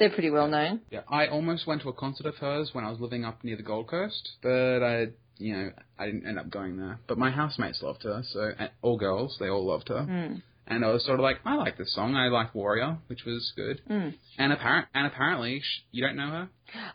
they're 0.00 0.10
pretty 0.10 0.30
well 0.30 0.48
known. 0.48 0.80
Yeah, 0.90 1.02
I 1.08 1.28
almost 1.28 1.66
went 1.68 1.82
to 1.82 1.88
a 1.90 1.92
concert 1.92 2.26
of 2.26 2.34
hers 2.36 2.70
when 2.72 2.84
I 2.84 2.90
was 2.90 2.98
living 2.98 3.24
up 3.24 3.44
near 3.44 3.56
the 3.56 3.62
Gold 3.62 3.86
Coast, 3.88 4.30
but 4.42 4.82
I, 4.82 5.06
you 5.38 5.56
know, 5.56 5.70
I 5.98 6.06
didn't 6.06 6.26
end 6.26 6.38
up 6.40 6.50
going 6.50 6.76
there. 6.76 6.98
But 7.06 7.18
my 7.18 7.30
housemates 7.30 7.80
loved 7.82 8.02
her, 8.02 8.22
so 8.32 8.50
all 8.82 8.96
girls, 8.98 9.36
they 9.38 9.48
all 9.48 9.64
loved 9.64 9.88
her. 9.90 10.06
Mm. 10.10 10.42
And 10.66 10.84
I 10.84 10.88
was 10.88 11.04
sort 11.04 11.18
of 11.18 11.22
like, 11.24 11.38
I 11.44 11.54
like 11.56 11.76
this 11.78 11.92
song. 11.94 12.14
I 12.14 12.28
like 12.28 12.54
Warrior, 12.54 12.98
which 13.08 13.24
was 13.24 13.52
good. 13.56 13.80
Mm. 13.90 14.14
And 14.38 14.52
apparent, 14.52 14.86
and 14.94 15.06
apparently, 15.06 15.60
sh- 15.60 15.82
you 15.92 16.04
don't 16.06 16.16
know 16.16 16.28
her. 16.30 16.48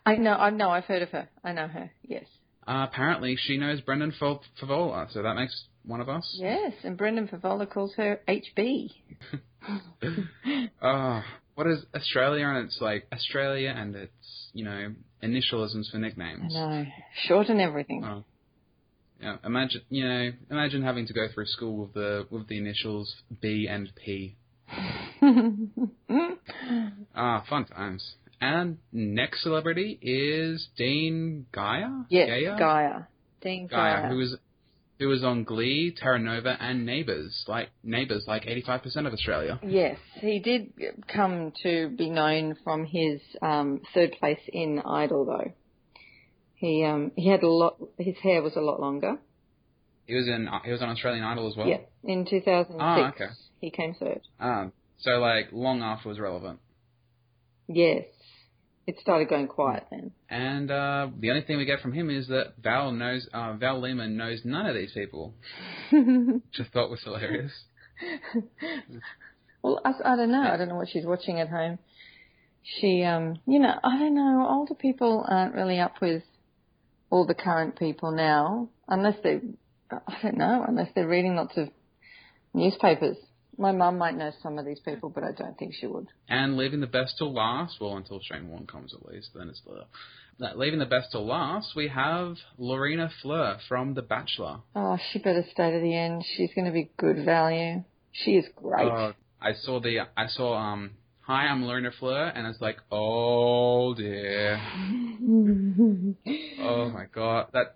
I 0.05 0.15
know, 0.15 0.33
I 0.33 0.49
know, 0.49 0.69
I've 0.69 0.85
heard 0.85 1.01
of 1.01 1.09
her. 1.09 1.27
I 1.43 1.51
know 1.53 1.67
her. 1.67 1.91
Yes, 2.03 2.25
Uh, 2.67 2.85
apparently, 2.89 3.35
she 3.37 3.57
knows 3.57 3.81
Brendan 3.81 4.13
Fa- 4.17 4.39
Fevola, 4.61 5.11
so 5.11 5.21
that 5.21 5.35
makes 5.35 5.65
one 5.83 5.99
of 6.01 6.07
us. 6.09 6.35
yes. 6.39 6.73
And 6.83 6.97
Brendan 6.97 7.27
Fevola 7.27 7.69
calls 7.69 7.93
her 7.95 8.21
HB. 8.27 8.91
Oh, 10.81 11.21
what 11.55 11.67
is 11.67 11.79
Australia 11.95 12.45
and 12.47 12.65
it's 12.67 12.79
like 12.81 13.07
Australia 13.13 13.73
and 13.75 13.95
it's 13.95 14.49
you 14.53 14.63
know 14.65 14.93
initialisms 15.23 15.89
for 15.91 15.97
I 15.97 16.01
nicknames. 16.01 16.53
know, 16.53 16.85
short 17.27 17.47
and 17.49 17.59
everything. 17.59 18.03
Oh. 18.05 18.23
Yeah, 19.21 19.37
imagine 19.45 19.81
you 19.89 20.07
know 20.07 20.31
imagine 20.51 20.83
having 20.83 21.07
to 21.07 21.13
go 21.13 21.27
through 21.33 21.45
school 21.47 21.77
with 21.77 21.93
the 21.93 22.27
with 22.29 22.47
the 22.47 22.57
initials 22.57 23.15
B 23.41 23.67
and 23.69 23.89
P. 23.95 24.35
Ah, 27.15 27.43
fun 27.49 27.65
times. 27.65 28.15
And 28.41 28.77
next 28.91 29.43
celebrity 29.43 29.97
is 30.01 30.67
Dean 30.77 31.45
Geyer. 31.53 32.05
yes, 32.09 32.27
Geyer? 32.27 32.55
Geyer. 32.57 33.07
Dean 33.41 33.67
Geyer, 33.67 34.01
Geyer. 34.01 34.09
who 34.09 34.17
was 34.17 34.35
who 34.99 35.07
was 35.07 35.23
on 35.23 35.43
Glee, 35.43 35.93
Terra 35.95 36.19
Nova, 36.19 36.55
and 36.59 36.85
Neighbours. 36.85 37.43
Like 37.47 37.69
Neighbours, 37.83 38.25
like 38.27 38.45
eighty 38.47 38.61
five 38.61 38.81
percent 38.83 39.07
of 39.07 39.13
Australia. 39.13 39.59
Yes, 39.63 39.97
he 40.21 40.39
did 40.39 40.71
come 41.07 41.51
to 41.63 41.89
be 41.89 42.09
known 42.09 42.55
from 42.63 42.85
his 42.85 43.19
um, 43.41 43.81
third 43.93 44.13
place 44.19 44.39
in 44.47 44.79
Idol, 44.85 45.25
though. 45.25 45.51
He 46.55 46.83
um, 46.85 47.11
he 47.15 47.27
had 47.29 47.43
a 47.43 47.49
lot. 47.49 47.77
His 47.97 48.15
hair 48.23 48.41
was 48.41 48.55
a 48.55 48.61
lot 48.61 48.79
longer. 48.79 49.17
He 50.07 50.15
was 50.15 50.27
in 50.27 50.47
he 50.63 50.71
was 50.71 50.81
on 50.81 50.89
Australian 50.89 51.23
Idol 51.23 51.47
as 51.49 51.57
well. 51.57 51.67
Yeah, 51.67 51.79
in 52.03 52.25
2006, 52.25 52.77
Ah, 52.79 53.09
okay. 53.09 53.25
he 53.59 53.71
came 53.71 53.95
third. 53.95 54.21
Um, 54.39 54.71
so 54.99 55.11
like 55.19 55.47
long 55.51 55.81
after 55.81 56.07
was 56.09 56.19
relevant. 56.19 56.59
Yes, 57.67 58.05
It 58.87 58.99
started 58.99 59.29
going 59.29 59.47
quiet 59.47 59.85
then. 59.89 60.11
And 60.29 60.69
uh, 60.69 61.07
the 61.17 61.31
only 61.31 61.41
thing 61.41 61.57
we 61.57 61.65
get 61.65 61.81
from 61.81 61.91
him 61.91 62.09
is 62.09 62.27
that 62.27 62.53
Val 62.61 62.91
knows 62.91 63.27
uh, 63.33 63.53
Val 63.53 63.81
Lehman 63.81 64.15
knows 64.15 64.41
none 64.43 64.67
of 64.67 64.75
these 64.75 64.91
people, 64.93 65.33
which 65.91 66.59
I 66.59 66.63
thought 66.71 66.91
was 66.91 67.01
hilarious. 67.03 67.51
well, 69.63 69.81
I, 69.83 69.91
I 70.03 70.15
don't 70.15 70.31
know. 70.31 70.43
I 70.43 70.57
don't 70.57 70.69
know 70.69 70.75
what 70.75 70.89
she's 70.89 71.05
watching 71.05 71.39
at 71.39 71.49
home. 71.49 71.79
She, 72.79 73.03
um, 73.03 73.39
you 73.47 73.59
know, 73.59 73.73
I 73.83 73.97
don't 73.97 74.15
know. 74.15 74.47
Older 74.49 74.75
people 74.75 75.25
aren't 75.27 75.55
really 75.55 75.79
up 75.79 76.01
with 76.01 76.23
all 77.09 77.25
the 77.25 77.35
current 77.35 77.77
people 77.77 78.11
now, 78.11 78.69
unless 78.87 79.15
they, 79.23 79.39
I 79.91 80.17
don't 80.21 80.37
know, 80.37 80.65
unless 80.67 80.89
they're 80.93 81.07
reading 81.07 81.35
lots 81.35 81.57
of 81.57 81.69
newspapers. 82.53 83.17
My 83.57 83.71
mum 83.71 83.97
might 83.97 84.15
know 84.15 84.31
some 84.41 84.57
of 84.57 84.65
these 84.65 84.79
people, 84.79 85.09
but 85.09 85.23
I 85.23 85.31
don't 85.31 85.57
think 85.57 85.73
she 85.79 85.87
would. 85.87 86.07
And 86.27 86.57
leaving 86.57 86.81
the 86.81 86.87
best 86.87 87.15
till 87.17 87.33
last, 87.33 87.77
well, 87.79 87.97
until 87.97 88.19
Shane 88.19 88.47
Warne 88.49 88.67
comes 88.67 88.93
at 88.93 89.05
least, 89.11 89.29
then 89.35 89.49
it's 89.49 89.61
the. 89.61 89.85
Leaving 90.55 90.79
the 90.79 90.85
best 90.85 91.13
till 91.13 91.25
last, 91.25 91.75
we 91.77 91.87
have 91.87 92.35
Laurina 92.57 93.09
Fleure 93.21 93.57
from 93.69 93.93
The 93.93 94.01
Bachelor. 94.01 94.57
Oh, 94.75 94.97
she 95.11 95.19
better 95.19 95.45
stay 95.49 95.71
to 95.71 95.79
the 95.79 95.95
end. 95.95 96.25
She's 96.35 96.49
going 96.53 96.65
to 96.65 96.73
be 96.73 96.91
good 96.97 97.23
value. 97.23 97.85
She 98.11 98.31
is 98.31 98.45
great. 98.57 98.85
Uh, 98.85 99.13
I 99.41 99.53
saw 99.53 99.79
the 99.79 99.99
I 100.17 100.27
saw 100.27 100.55
um 100.55 100.91
hi 101.21 101.45
I'm 101.45 101.63
Laurina 101.63 101.91
Fleure 101.99 102.31
and 102.33 102.47
it's 102.47 102.59
like 102.61 102.77
oh 102.91 103.93
dear 103.93 104.55
oh 106.61 106.89
my 106.89 107.05
god 107.13 107.49
that 107.53 107.75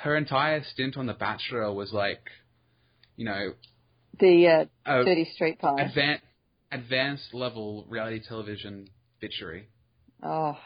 her 0.00 0.14
entire 0.14 0.62
stint 0.64 0.98
on 0.98 1.06
The 1.06 1.14
Bachelor 1.14 1.72
was 1.72 1.92
like 1.92 2.20
you 3.16 3.24
know 3.24 3.54
the 4.18 4.66
uh, 4.86 4.90
uh, 4.90 5.04
Dirty 5.04 5.30
Street 5.34 5.58
Pie. 5.58 5.80
Advanced, 5.80 6.24
advanced 6.72 7.34
level 7.34 7.84
reality 7.88 8.20
television 8.26 8.88
bitchery. 9.22 9.64
Oh, 10.22 10.56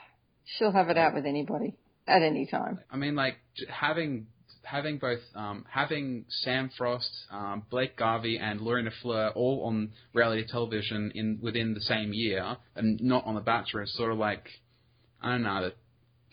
she'll 0.45 0.73
have 0.73 0.88
it 0.88 0.99
out 0.99 1.14
with 1.14 1.26
anybody 1.26 1.76
at 2.07 2.23
any 2.23 2.47
time. 2.47 2.80
I 2.90 2.97
mean, 2.97 3.14
like 3.14 3.37
having 3.69 4.26
having 4.62 4.99
both 4.99 5.21
um, 5.35 5.64
having 5.69 6.25
Sam 6.28 6.71
Frost, 6.76 7.11
um, 7.30 7.64
Blake 7.71 7.97
Garvey, 7.97 8.38
and 8.38 8.61
Laurina 8.61 8.90
Fleure 9.02 9.30
all 9.35 9.64
on 9.66 9.92
reality 10.14 10.45
television 10.47 11.12
in 11.14 11.38
within 11.42 11.75
the 11.75 11.80
same 11.80 12.12
year, 12.12 12.57
and 12.76 13.00
not 13.02 13.25
on 13.26 13.35
The 13.35 13.40
Bachelor 13.40 13.83
is 13.83 13.95
sort 13.97 14.12
of 14.12 14.19
like 14.19 14.47
I 15.23 15.33
don't 15.33 15.42
know. 15.42 15.62
That, 15.62 15.76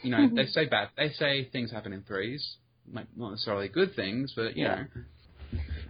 you 0.03 0.11
know, 0.11 0.29
they 0.35 0.45
say 0.45 0.65
bad. 0.65 0.89
They 0.97 1.09
say 1.09 1.49
things 1.51 1.71
happen 1.71 1.93
in 1.93 2.03
threes, 2.03 2.57
like 2.91 3.07
not 3.15 3.31
necessarily 3.31 3.67
good 3.67 3.95
things, 3.95 4.33
but 4.35 4.55
you 4.55 4.65
yeah. 4.65 4.75
know. 4.75 4.85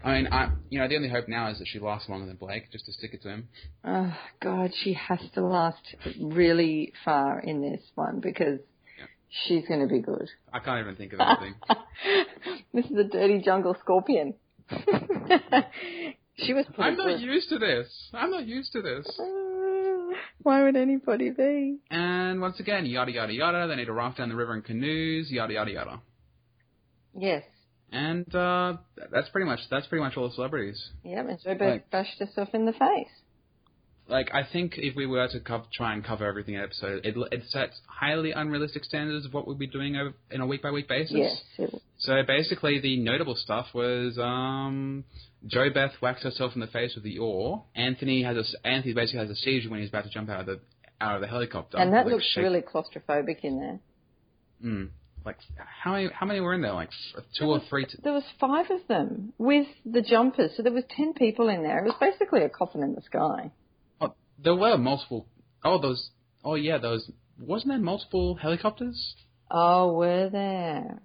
I 0.03 0.13
mean, 0.13 0.27
I 0.31 0.49
you 0.69 0.79
know 0.79 0.87
the 0.87 0.95
only 0.95 1.09
hope 1.09 1.27
now 1.27 1.49
is 1.49 1.59
that 1.59 1.67
she 1.67 1.79
lasts 1.79 2.09
longer 2.09 2.25
than 2.25 2.35
Blake, 2.35 2.71
just 2.71 2.85
to 2.85 2.93
stick 2.93 3.13
it 3.13 3.21
to 3.23 3.29
him. 3.29 3.49
Oh 3.83 4.15
God, 4.41 4.71
she 4.83 4.93
has 4.93 5.19
to 5.33 5.41
last 5.41 5.95
really 6.21 6.93
far 7.03 7.39
in 7.39 7.61
this 7.61 7.81
one 7.95 8.19
because 8.19 8.59
yeah. 8.97 9.05
she's 9.45 9.67
going 9.67 9.81
to 9.81 9.87
be 9.87 9.99
good. 9.99 10.29
I 10.53 10.59
can't 10.59 10.81
even 10.81 10.95
think 10.95 11.13
of 11.13 11.19
anything. 11.19 11.55
this 12.73 12.85
is 12.85 12.97
a 12.97 13.03
dirty 13.03 13.41
jungle 13.41 13.75
scorpion. 13.81 14.35
she 16.37 16.53
was. 16.53 16.65
I'm 16.77 16.97
not 16.97 17.07
good. 17.07 17.21
used 17.21 17.49
to 17.49 17.59
this. 17.59 17.87
I'm 18.13 18.31
not 18.31 18.45
used 18.45 18.71
to 18.73 18.81
this. 18.81 19.07
Why 20.43 20.63
would 20.63 20.75
anybody 20.75 21.31
be? 21.31 21.77
And 21.89 22.39
once 22.39 22.59
again, 22.59 22.85
yada 22.85 23.11
yada 23.11 23.33
yada. 23.33 23.67
They 23.67 23.75
need 23.75 23.85
to 23.85 23.93
raft 23.93 24.17
down 24.19 24.29
the 24.29 24.35
river 24.35 24.55
in 24.55 24.61
canoes. 24.61 25.29
Yada 25.31 25.53
yada 25.53 25.71
yada. 25.71 26.01
Yes. 27.17 27.43
And 27.91 28.33
uh, 28.35 28.77
that's 29.11 29.29
pretty 29.29 29.45
much 29.45 29.59
that's 29.71 29.87
pretty 29.87 30.03
much 30.03 30.17
all 30.17 30.27
the 30.27 30.35
celebrities. 30.35 30.89
Yeah, 31.03 31.21
and 31.21 31.39
Joe 31.41 31.55
like, 31.59 31.89
bashed 31.89 32.19
herself 32.19 32.49
in 32.53 32.65
the 32.65 32.73
face. 32.73 33.07
Like 34.09 34.29
I 34.33 34.43
think 34.51 34.73
if 34.77 34.95
we 34.95 35.05
were 35.05 35.27
to 35.27 35.39
co- 35.39 35.65
try 35.73 35.93
and 35.93 36.03
cover 36.03 36.25
everything 36.25 36.55
in 36.55 36.61
episode, 36.61 37.05
it, 37.05 37.15
it 37.31 37.43
sets 37.49 37.79
highly 37.87 38.31
unrealistic 38.31 38.83
standards 38.83 39.25
of 39.25 39.33
what 39.33 39.47
we'd 39.47 39.59
be 39.59 39.67
doing 39.67 39.95
over, 39.95 40.13
in 40.31 40.41
a 40.41 40.45
week 40.45 40.61
by 40.61 40.71
week 40.71 40.87
basis. 40.87 41.43
Yes. 41.57 41.69
So 41.99 42.21
basically, 42.25 42.79
the 42.79 42.97
notable 42.97 43.35
stuff 43.35 43.67
was 43.73 44.17
um, 44.17 45.05
JoBeth 45.45 45.93
whacks 46.01 46.23
herself 46.23 46.53
in 46.55 46.61
the 46.61 46.67
face 46.67 46.93
with 46.95 47.05
the 47.05 47.17
oar. 47.19 47.63
Anthony 47.75 48.23
has 48.23 48.35
a 48.35 48.67
Anthony 48.67 48.93
basically 48.93 49.19
has 49.19 49.29
a 49.29 49.35
seizure 49.35 49.69
when 49.69 49.79
he's 49.79 49.89
about 49.89 50.03
to 50.03 50.09
jump 50.09 50.29
out 50.29 50.41
of 50.41 50.45
the 50.45 50.59
out 50.99 51.15
of 51.15 51.21
the 51.21 51.27
helicopter. 51.27 51.77
And 51.77 51.93
that 51.93 52.05
like, 52.05 52.15
looks 52.15 52.25
shake. 52.33 52.43
really 52.43 52.61
claustrophobic 52.61 53.41
in 53.43 53.59
there. 53.59 53.79
Hmm 54.61 54.85
like 55.27 55.37
how 55.83 55.91
many 55.91 56.09
how 56.11 56.25
many 56.25 56.39
were 56.39 56.53
in 56.53 56.61
there? 56.61 56.73
Like 56.73 56.89
two 57.37 57.45
or 57.45 57.61
three. 57.69 57.85
T- 57.85 57.99
there 58.03 58.13
was 58.13 58.23
five 58.39 58.71
of 58.71 58.87
them 58.87 59.33
with 59.37 59.67
the 59.85 60.01
jumpers, 60.01 60.51
so 60.55 60.63
there 60.63 60.71
was 60.71 60.85
ten 60.89 61.13
people 61.13 61.49
in 61.49 61.61
there. 61.61 61.79
It 61.79 61.85
was 61.85 61.95
basically 61.99 62.43
a 62.43 62.49
coffin 62.49 62.81
in 62.81 62.95
the 62.95 63.01
sky. 63.01 63.51
Oh, 64.01 64.13
there 64.43 64.55
were 64.55 64.77
multiple. 64.77 65.27
Oh, 65.63 65.79
those. 65.79 66.09
Oh 66.43 66.55
yeah, 66.55 66.77
those. 66.77 67.11
Wasn't 67.39 67.71
there 67.71 67.77
multiple 67.79 68.35
helicopters? 68.35 69.15
Oh, 69.51 69.93
were 69.93 70.29
there? 70.29 70.99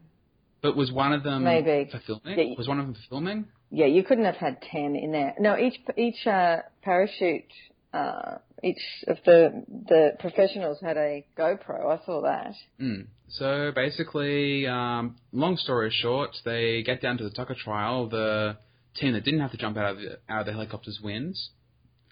But 0.62 0.76
was 0.76 0.92
one 0.92 1.12
of 1.12 1.24
them 1.24 1.42
maybe 1.42 1.90
for 1.90 2.00
filming? 2.06 2.38
Yeah, 2.38 2.54
was 2.56 2.68
one 2.68 2.78
of 2.78 2.86
them 2.86 2.94
for 2.94 3.08
filming? 3.10 3.46
Yeah, 3.70 3.86
you 3.86 4.04
couldn't 4.04 4.24
have 4.24 4.36
had 4.36 4.62
ten 4.62 4.94
in 4.94 5.10
there. 5.10 5.34
No, 5.40 5.58
each 5.58 5.80
each 5.96 6.26
uh, 6.26 6.58
parachute 6.82 7.52
uh, 7.92 8.36
each 8.62 8.80
of 9.08 9.18
the 9.24 9.64
the 9.88 10.12
professionals 10.18 10.78
had 10.80 10.96
a 10.96 11.26
GoPro. 11.38 11.98
I 11.98 12.04
saw 12.04 12.22
that. 12.22 12.54
Mm. 12.80 13.06
So 13.28 13.72
basically, 13.74 14.66
um, 14.66 15.16
long 15.32 15.56
story 15.56 15.90
short, 15.90 16.30
they 16.44 16.82
get 16.82 17.00
down 17.00 17.18
to 17.18 17.24
the 17.24 17.30
Tucker 17.30 17.56
trial. 17.56 18.08
The 18.08 18.56
team 18.96 19.14
that 19.14 19.24
didn't 19.24 19.40
have 19.40 19.52
to 19.52 19.56
jump 19.56 19.76
out 19.76 19.92
of 19.92 19.96
the, 19.98 20.18
out 20.28 20.40
of 20.40 20.46
the 20.46 20.52
helicopters 20.52 21.00
wins, 21.02 21.50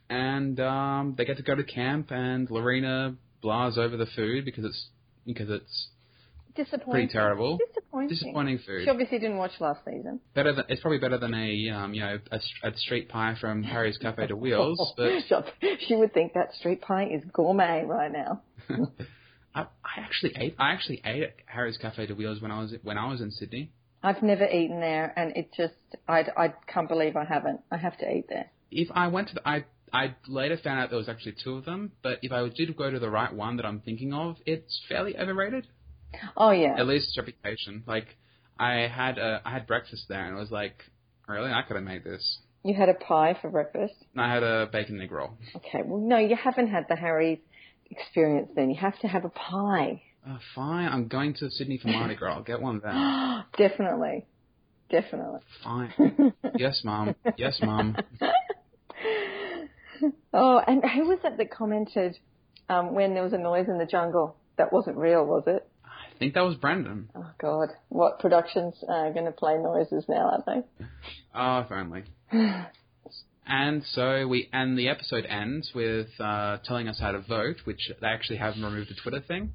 and 0.08 0.58
um, 0.60 1.14
they 1.16 1.24
get 1.24 1.36
to 1.36 1.42
go 1.42 1.54
to 1.54 1.64
camp. 1.64 2.10
And 2.10 2.50
Laurina 2.50 3.16
blahs 3.44 3.78
over 3.78 3.96
the 3.96 4.06
food 4.06 4.44
because 4.44 4.64
it's 4.64 4.88
because 5.26 5.50
it's 5.50 5.88
Disappointing. 6.56 6.90
Pretty 6.90 7.12
terrible. 7.12 7.58
Disappointing. 7.58 7.79
Disappointing 8.09 8.59
food. 8.64 8.85
She 8.85 8.90
obviously 8.90 9.18
didn't 9.18 9.37
watch 9.37 9.53
last 9.59 9.81
season. 9.85 10.20
Better 10.35 10.53
than 10.53 10.64
it's 10.68 10.81
probably 10.81 10.98
better 10.98 11.18
than 11.18 11.35
a 11.35 11.70
um, 11.70 11.94
you 11.94 12.00
know 12.00 12.18
a, 12.31 12.40
a 12.68 12.76
street 12.76 13.09
pie 13.09 13.37
from 13.40 13.62
Harry's 13.62 13.98
Cafe 13.98 14.26
de 14.26 14.37
Wheels, 14.37 14.92
but 14.96 15.11
she 15.87 15.96
would 15.96 16.14
think 16.14 16.35
that 16.35 16.55
street 16.55 16.81
pie 16.81 17.09
is 17.12 17.22
gourmet 17.33 17.85
right 17.85 18.12
now. 18.12 18.42
I, 19.55 19.62
I 19.62 20.00
actually 20.00 20.35
ate 20.37 20.55
I 20.59 20.70
actually 20.72 21.03
ate 21.05 21.22
at 21.24 21.35
Harry's 21.46 21.79
Cafe 21.79 22.07
de 22.07 22.14
Wheels 22.14 22.40
when 22.40 22.50
I 22.50 22.61
was 22.61 22.74
when 22.83 22.96
I 22.96 23.11
was 23.11 23.20
in 23.20 23.31
Sydney. 23.31 23.72
I've 24.03 24.22
never 24.22 24.46
eaten 24.46 24.81
there, 24.81 25.12
and 25.16 25.37
it 25.37 25.50
just 25.57 25.74
I 26.09 26.24
I 26.37 26.55
can't 26.72 26.88
believe 26.88 27.16
I 27.16 27.24
haven't. 27.24 27.61
I 27.70 27.76
have 27.76 27.98
to 27.98 28.11
eat 28.11 28.26
there. 28.29 28.50
If 28.70 28.88
I 28.94 29.09
went 29.09 29.29
to 29.29 29.35
the, 29.35 29.48
I 29.48 29.64
I 29.92 30.14
later 30.29 30.57
found 30.62 30.81
out 30.81 30.90
there 30.90 30.98
was 30.98 31.09
actually 31.09 31.35
two 31.42 31.55
of 31.55 31.64
them, 31.64 31.92
but 32.03 32.18
if 32.22 32.31
I 32.31 32.48
did 32.48 32.76
go 32.76 32.90
to 32.90 32.98
the 32.98 33.11
right 33.11 33.33
one 33.33 33.57
that 33.57 33.66
I'm 33.66 33.81
thinking 33.81 34.12
of, 34.12 34.37
it's 34.46 34.81
fairly 34.88 35.18
overrated. 35.18 35.66
Oh 36.37 36.51
yeah. 36.51 36.75
At 36.79 36.87
least 36.87 37.16
reputation. 37.16 37.85
Like 37.87 38.16
I 38.59 38.88
had 38.88 39.18
a 39.18 39.40
I 39.44 39.53
had 39.53 39.66
breakfast 39.66 40.07
there 40.09 40.25
and 40.25 40.37
it 40.37 40.40
was 40.40 40.51
like, 40.51 40.85
really, 41.29 41.51
I 41.51 41.62
could 41.62 41.77
have 41.77 41.85
made 41.85 42.05
this. 42.05 42.38
You 42.62 42.75
had 42.75 42.88
a 42.88 42.94
pie 42.94 43.38
for 43.40 43.49
breakfast. 43.49 43.94
I 44.16 44.33
had 44.33 44.42
a 44.42 44.68
bacon 44.70 45.01
egg 45.01 45.11
roll. 45.11 45.38
Okay, 45.57 45.83
well 45.85 46.01
no, 46.01 46.18
you 46.18 46.37
haven't 46.37 46.68
had 46.68 46.87
the 46.88 46.96
Harry's 46.96 47.38
experience. 47.90 48.51
Then 48.55 48.70
you 48.70 48.77
have 48.77 48.99
to 49.01 49.09
have 49.09 49.25
a 49.25 49.31
pie. 49.31 50.03
Oh, 50.29 50.38
fine. 50.55 50.88
I'm 50.88 51.09
going 51.09 51.35
to 51.35 51.51
Sydney 51.51 51.79
for 51.79 51.88
Mardi 51.88 52.14
Gras. 52.14 52.35
I'll 52.35 52.42
get 52.42 52.61
one 52.61 52.81
then. 52.85 53.44
Definitely. 53.57 54.27
Definitely. 54.90 55.40
Fine. 55.64 56.35
yes, 56.57 56.83
mum. 56.85 57.14
Yes, 57.37 57.59
mum. 57.62 57.96
oh, 60.35 60.61
and 60.66 60.83
who 60.85 61.09
was 61.09 61.20
it 61.25 61.38
that 61.38 61.51
commented 61.51 62.18
um, 62.68 62.94
when 62.94 63.14
there 63.14 63.23
was 63.23 63.33
a 63.33 63.38
noise 63.38 63.66
in 63.68 63.79
the 63.79 63.87
jungle? 63.87 64.37
That 64.59 64.73
wasn't 64.73 64.96
real, 64.96 65.25
was 65.25 65.44
it? 65.46 65.66
Think 66.20 66.35
that 66.35 66.44
was 66.44 66.56
Brendan. 66.56 67.11
Oh 67.16 67.30
God, 67.40 67.70
what 67.88 68.20
productions 68.20 68.74
are 68.87 69.12
going 69.12 69.24
to 69.24 69.33
play 69.33 69.56
noises 69.56 70.04
now, 70.09 70.30
aren't 70.30 70.46
they? 70.46 70.87
Oh, 71.35 71.59
if 71.64 71.72
only. 71.72 72.04
and 73.46 73.83
so 73.92 74.28
we 74.28 74.48
and 74.52 74.78
the 74.78 74.88
episode 74.88 75.24
ends 75.24 75.72
with 75.74 76.09
uh, 76.20 76.59
telling 76.64 76.87
us 76.88 77.00
how 77.00 77.12
to 77.12 77.20
vote, 77.20 77.56
which 77.64 77.90
they 78.00 78.06
actually 78.06 78.37
haven't 78.37 78.62
removed 78.62 78.90
the 78.90 78.94
Twitter 79.02 79.20
thing. 79.26 79.54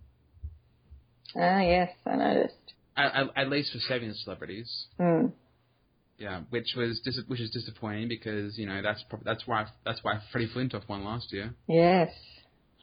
Ah, 1.35 1.61
yes, 1.61 1.91
I 2.05 2.15
noticed. 2.15 2.55
At, 2.97 3.13
at, 3.15 3.27
at 3.35 3.49
least 3.49 3.71
for 3.71 3.79
saving 3.79 4.09
the 4.09 4.15
celebrities. 4.15 4.87
Hmm. 4.97 5.27
Yeah, 6.17 6.41
which 6.49 6.73
was 6.75 6.99
dis- 7.03 7.19
which 7.27 7.41
is 7.41 7.51
disappointing 7.51 8.07
because 8.07 8.57
you 8.57 8.65
know 8.65 8.81
that's 8.81 9.03
pro- 9.09 9.19
that's 9.23 9.45
why 9.45 9.65
that's 9.85 9.99
why 10.01 10.19
Freddie 10.31 10.47
Flintoff 10.47 10.87
won 10.87 11.03
last 11.03 11.31
year. 11.31 11.53
Yes, 11.67 12.09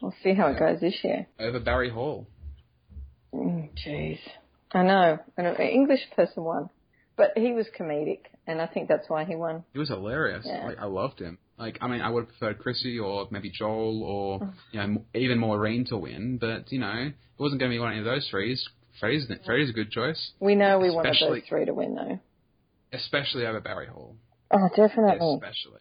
we'll 0.01 0.13
see 0.23 0.35
how 0.35 0.47
it 0.47 0.59
goes 0.59 0.79
this 0.79 0.99
year. 1.03 1.27
Over 1.39 1.59
Barry 1.59 1.89
Hall. 1.89 2.27
Mm, 3.75 3.87
jeez. 3.87 4.19
I 4.71 4.83
know. 4.83 5.19
An 5.37 5.45
English 5.57 6.01
person 6.15 6.43
won. 6.43 6.69
But 7.15 7.33
he 7.37 7.51
was 7.53 7.67
comedic, 7.79 8.21
and 8.47 8.59
I 8.59 8.65
think 8.65 8.87
that's 8.87 9.07
why 9.07 9.23
he 9.23 9.35
won. 9.35 9.63
He 9.73 9.79
was 9.79 9.89
hilarious. 9.89 10.45
Yeah. 10.47 10.65
Like, 10.65 10.79
I 10.79 10.85
loved 10.85 11.19
him. 11.19 11.37
Like, 11.59 11.77
I 11.79 11.87
mean, 11.87 12.01
I 12.01 12.09
would 12.09 12.21
have 12.21 12.29
preferred 12.29 12.57
Chrissy 12.57 12.97
or 12.97 13.27
maybe 13.29 13.51
Joel 13.51 14.01
or, 14.03 14.51
you 14.71 14.79
know, 14.81 15.05
even 15.13 15.37
Maureen 15.37 15.85
to 15.89 15.97
win, 15.97 16.39
but, 16.41 16.71
you 16.71 16.79
know, 16.79 16.91
it 16.91 17.13
wasn't 17.37 17.59
going 17.59 17.71
to 17.71 17.75
be 17.75 17.79
one 17.79 17.95
of 17.95 18.03
those 18.03 18.27
three. 18.31 18.57
Freddie's, 18.99 19.27
Freddie's 19.45 19.69
a 19.69 19.73
good 19.73 19.91
choice. 19.91 20.31
We 20.39 20.55
know 20.55 20.79
we 20.79 20.89
wanted 20.89 21.15
those 21.21 21.41
three 21.47 21.65
to 21.65 21.73
win, 21.73 21.93
though. 21.93 22.19
Especially 22.91 23.45
over 23.45 23.59
Barry 23.61 23.87
Hall. 23.87 24.15
Oh, 24.49 24.69
definitely. 24.75 25.35
Especially. 25.35 25.79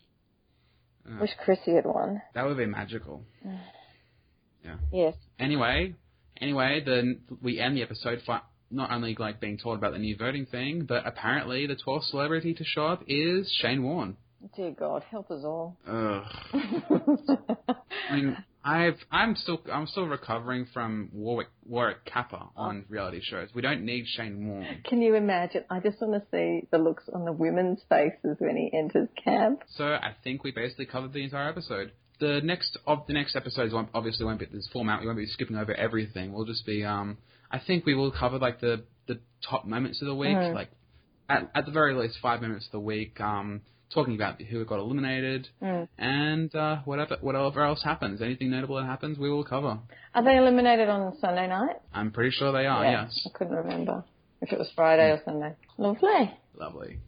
Uh, 1.07 1.21
Wish 1.21 1.31
Chrissy 1.43 1.75
had 1.75 1.87
won. 1.87 2.21
That 2.35 2.45
would 2.47 2.59
be 2.59 2.67
magical. 2.67 3.25
yeah. 4.65 4.77
Yes. 4.93 5.15
Anyway, 5.39 5.95
Anyway, 6.43 6.83
then 6.85 7.21
we 7.41 7.61
end 7.61 7.77
the 7.77 7.83
episode 7.83 8.21
fi- 8.27 8.43
not 8.71 8.91
only 8.91 9.15
like 9.19 9.41
being 9.41 9.59
told 9.59 9.79
about 9.79 9.93
the 9.93 9.99
new 9.99 10.17
voting 10.17 10.45
thing, 10.45 10.85
but 10.87 11.07
apparently 11.07 11.67
the 11.69 11.77
12th 11.77 12.05
celebrity 12.11 12.53
to 12.55 12.65
show 12.65 12.87
up 12.87 13.05
is 13.07 13.51
Shane 13.61 13.85
Warne. 13.85 14.17
Dear 14.57 14.73
God, 14.73 15.05
help 15.09 15.31
us 15.31 15.45
all. 15.45 15.77
Ugh. 15.87 16.25
I 18.11 18.17
mean, 18.17 18.37
I've 18.65 18.99
I'm 19.11 19.37
still 19.37 19.61
I'm 19.73 19.87
still 19.87 20.07
recovering 20.07 20.67
from 20.73 21.11
Warwick 21.13 21.49
Warwick 21.65 22.05
Capper 22.05 22.43
on 22.57 22.85
reality 22.89 23.21
shows. 23.23 23.51
We 23.55 23.63
don't 23.63 23.85
need 23.85 24.07
Shane 24.09 24.49
Warne. 24.49 24.83
Can 24.85 25.01
you 25.01 25.15
imagine? 25.15 25.65
I 25.71 25.79
just 25.79 26.01
want 26.01 26.15
to 26.15 26.23
see 26.33 26.67
the 26.73 26.79
looks 26.79 27.05
on 27.13 27.25
the 27.25 27.33
women's 27.33 27.83
faces 27.89 28.37
when 28.39 28.57
he 28.57 28.77
enters 28.77 29.09
camp. 29.23 29.63
So 29.77 29.85
I 29.85 30.17
think 30.25 30.43
we 30.43 30.51
basically 30.51 30.87
covered 30.87 31.13
the 31.13 31.23
entire 31.23 31.49
episode. 31.49 31.93
The 32.23 32.41
next 32.45 32.79
of 32.87 33.05
the 33.09 33.15
next 33.15 33.35
episodes 33.35 33.75
won't, 33.75 33.89
obviously 33.93 34.25
won't 34.25 34.39
be 34.39 34.47
this 34.47 34.69
format. 34.73 35.01
We 35.01 35.07
won't 35.07 35.19
be 35.19 35.27
skipping 35.27 35.57
over 35.57 35.75
everything. 35.75 36.33
We'll 36.33 36.45
just 36.45 36.65
be 36.65 36.85
um. 36.85 37.19
I 37.51 37.59
think 37.59 37.85
we 37.85 37.95
will 37.97 38.13
cover 38.13 38.39
like 38.39 38.61
the 38.61 38.85
the 39.09 39.19
top 39.51 39.65
moments 39.65 40.01
of 40.03 40.07
the 40.07 40.15
week, 40.15 40.37
Mhm. 40.37 40.55
like 40.55 40.71
at 41.29 41.51
at 41.53 41.67
the 41.67 41.73
very 41.73 41.95
least 41.95 42.19
five 42.23 42.41
moments 42.41 42.67
of 42.67 42.73
the 42.73 42.81
week. 42.81 43.21
Um, 43.21 43.63
talking 43.93 44.15
about 44.15 44.41
who 44.41 44.65
got 44.65 44.79
eliminated 44.79 45.49
Mm. 45.61 45.89
and 45.99 46.55
uh, 46.55 46.77
whatever 46.85 47.17
whatever 47.21 47.63
else 47.65 47.83
happens. 47.83 48.23
Anything 48.23 48.51
notable 48.51 48.77
that 48.77 48.87
happens, 48.87 49.19
we 49.19 49.29
will 49.29 49.45
cover. 49.45 49.81
Are 50.15 50.23
they 50.23 50.37
eliminated 50.37 50.89
on 50.89 51.19
Sunday 51.19 51.49
night? 51.49 51.77
I'm 51.93 52.13
pretty 52.13 52.31
sure 52.31 52.53
they 52.53 52.67
are. 52.67 52.85
Yeah, 52.85 53.03
Yes. 53.03 53.27
I 53.27 53.37
couldn't 53.37 53.57
remember 53.57 54.05
if 54.41 54.53
it 54.53 54.59
was 54.61 54.71
Friday 54.77 55.11
or 55.11 55.21
Sunday. 55.25 55.57
Lovely. 55.77 56.31
Lovely. 56.55 57.01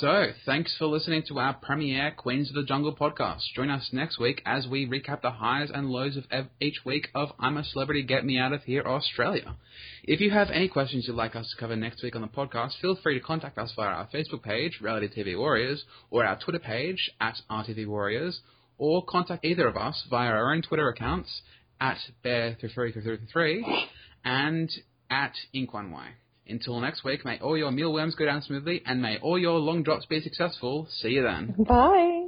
So, 0.00 0.28
thanks 0.46 0.74
for 0.78 0.86
listening 0.86 1.22
to 1.28 1.38
our 1.38 1.52
premiere 1.52 2.12
Queens 2.12 2.48
of 2.48 2.54
the 2.54 2.64
Jungle 2.64 2.96
podcast. 2.96 3.42
Join 3.54 3.68
us 3.68 3.90
next 3.92 4.18
week 4.18 4.40
as 4.46 4.66
we 4.66 4.86
recap 4.88 5.20
the 5.20 5.32
highs 5.32 5.70
and 5.70 5.90
lows 5.90 6.16
of 6.16 6.24
ev- 6.30 6.48
each 6.62 6.78
week 6.86 7.08
of 7.14 7.32
I'm 7.38 7.58
a 7.58 7.62
Celebrity, 7.64 8.02
Get 8.02 8.24
Me 8.24 8.38
Out 8.38 8.54
of 8.54 8.62
Here, 8.64 8.82
Australia. 8.86 9.54
If 10.02 10.20
you 10.20 10.30
have 10.30 10.48
any 10.50 10.68
questions 10.68 11.06
you'd 11.06 11.14
like 11.14 11.36
us 11.36 11.50
to 11.50 11.60
cover 11.60 11.76
next 11.76 12.02
week 12.02 12.16
on 12.16 12.22
the 12.22 12.28
podcast, 12.28 12.80
feel 12.80 12.96
free 12.96 13.18
to 13.18 13.24
contact 13.24 13.58
us 13.58 13.74
via 13.76 13.88
our 13.90 14.08
Facebook 14.08 14.42
page, 14.42 14.78
Reality 14.80 15.08
TV 15.14 15.38
Warriors, 15.38 15.84
or 16.10 16.24
our 16.24 16.38
Twitter 16.38 16.58
page, 16.58 17.10
at 17.20 17.36
RTV 17.50 17.86
Warriors, 17.86 18.40
or 18.78 19.04
contact 19.04 19.44
either 19.44 19.68
of 19.68 19.76
us 19.76 20.06
via 20.08 20.30
our 20.30 20.54
own 20.54 20.62
Twitter 20.62 20.88
accounts, 20.88 21.42
at 21.78 21.98
Bear3333 22.24 23.84
and 24.24 24.70
at 25.10 25.34
Ink1Y. 25.54 26.06
Until 26.52 26.78
next 26.80 27.02
week, 27.02 27.24
may 27.24 27.38
all 27.38 27.56
your 27.56 27.70
mealworms 27.70 28.14
go 28.14 28.26
down 28.26 28.42
smoothly, 28.42 28.82
and 28.86 29.00
may 29.00 29.18
all 29.18 29.38
your 29.38 29.58
long 29.58 29.82
drops 29.82 30.06
be 30.06 30.20
successful. 30.20 30.86
See 30.90 31.08
you 31.08 31.22
then. 31.22 31.54
Bye. 31.66 32.21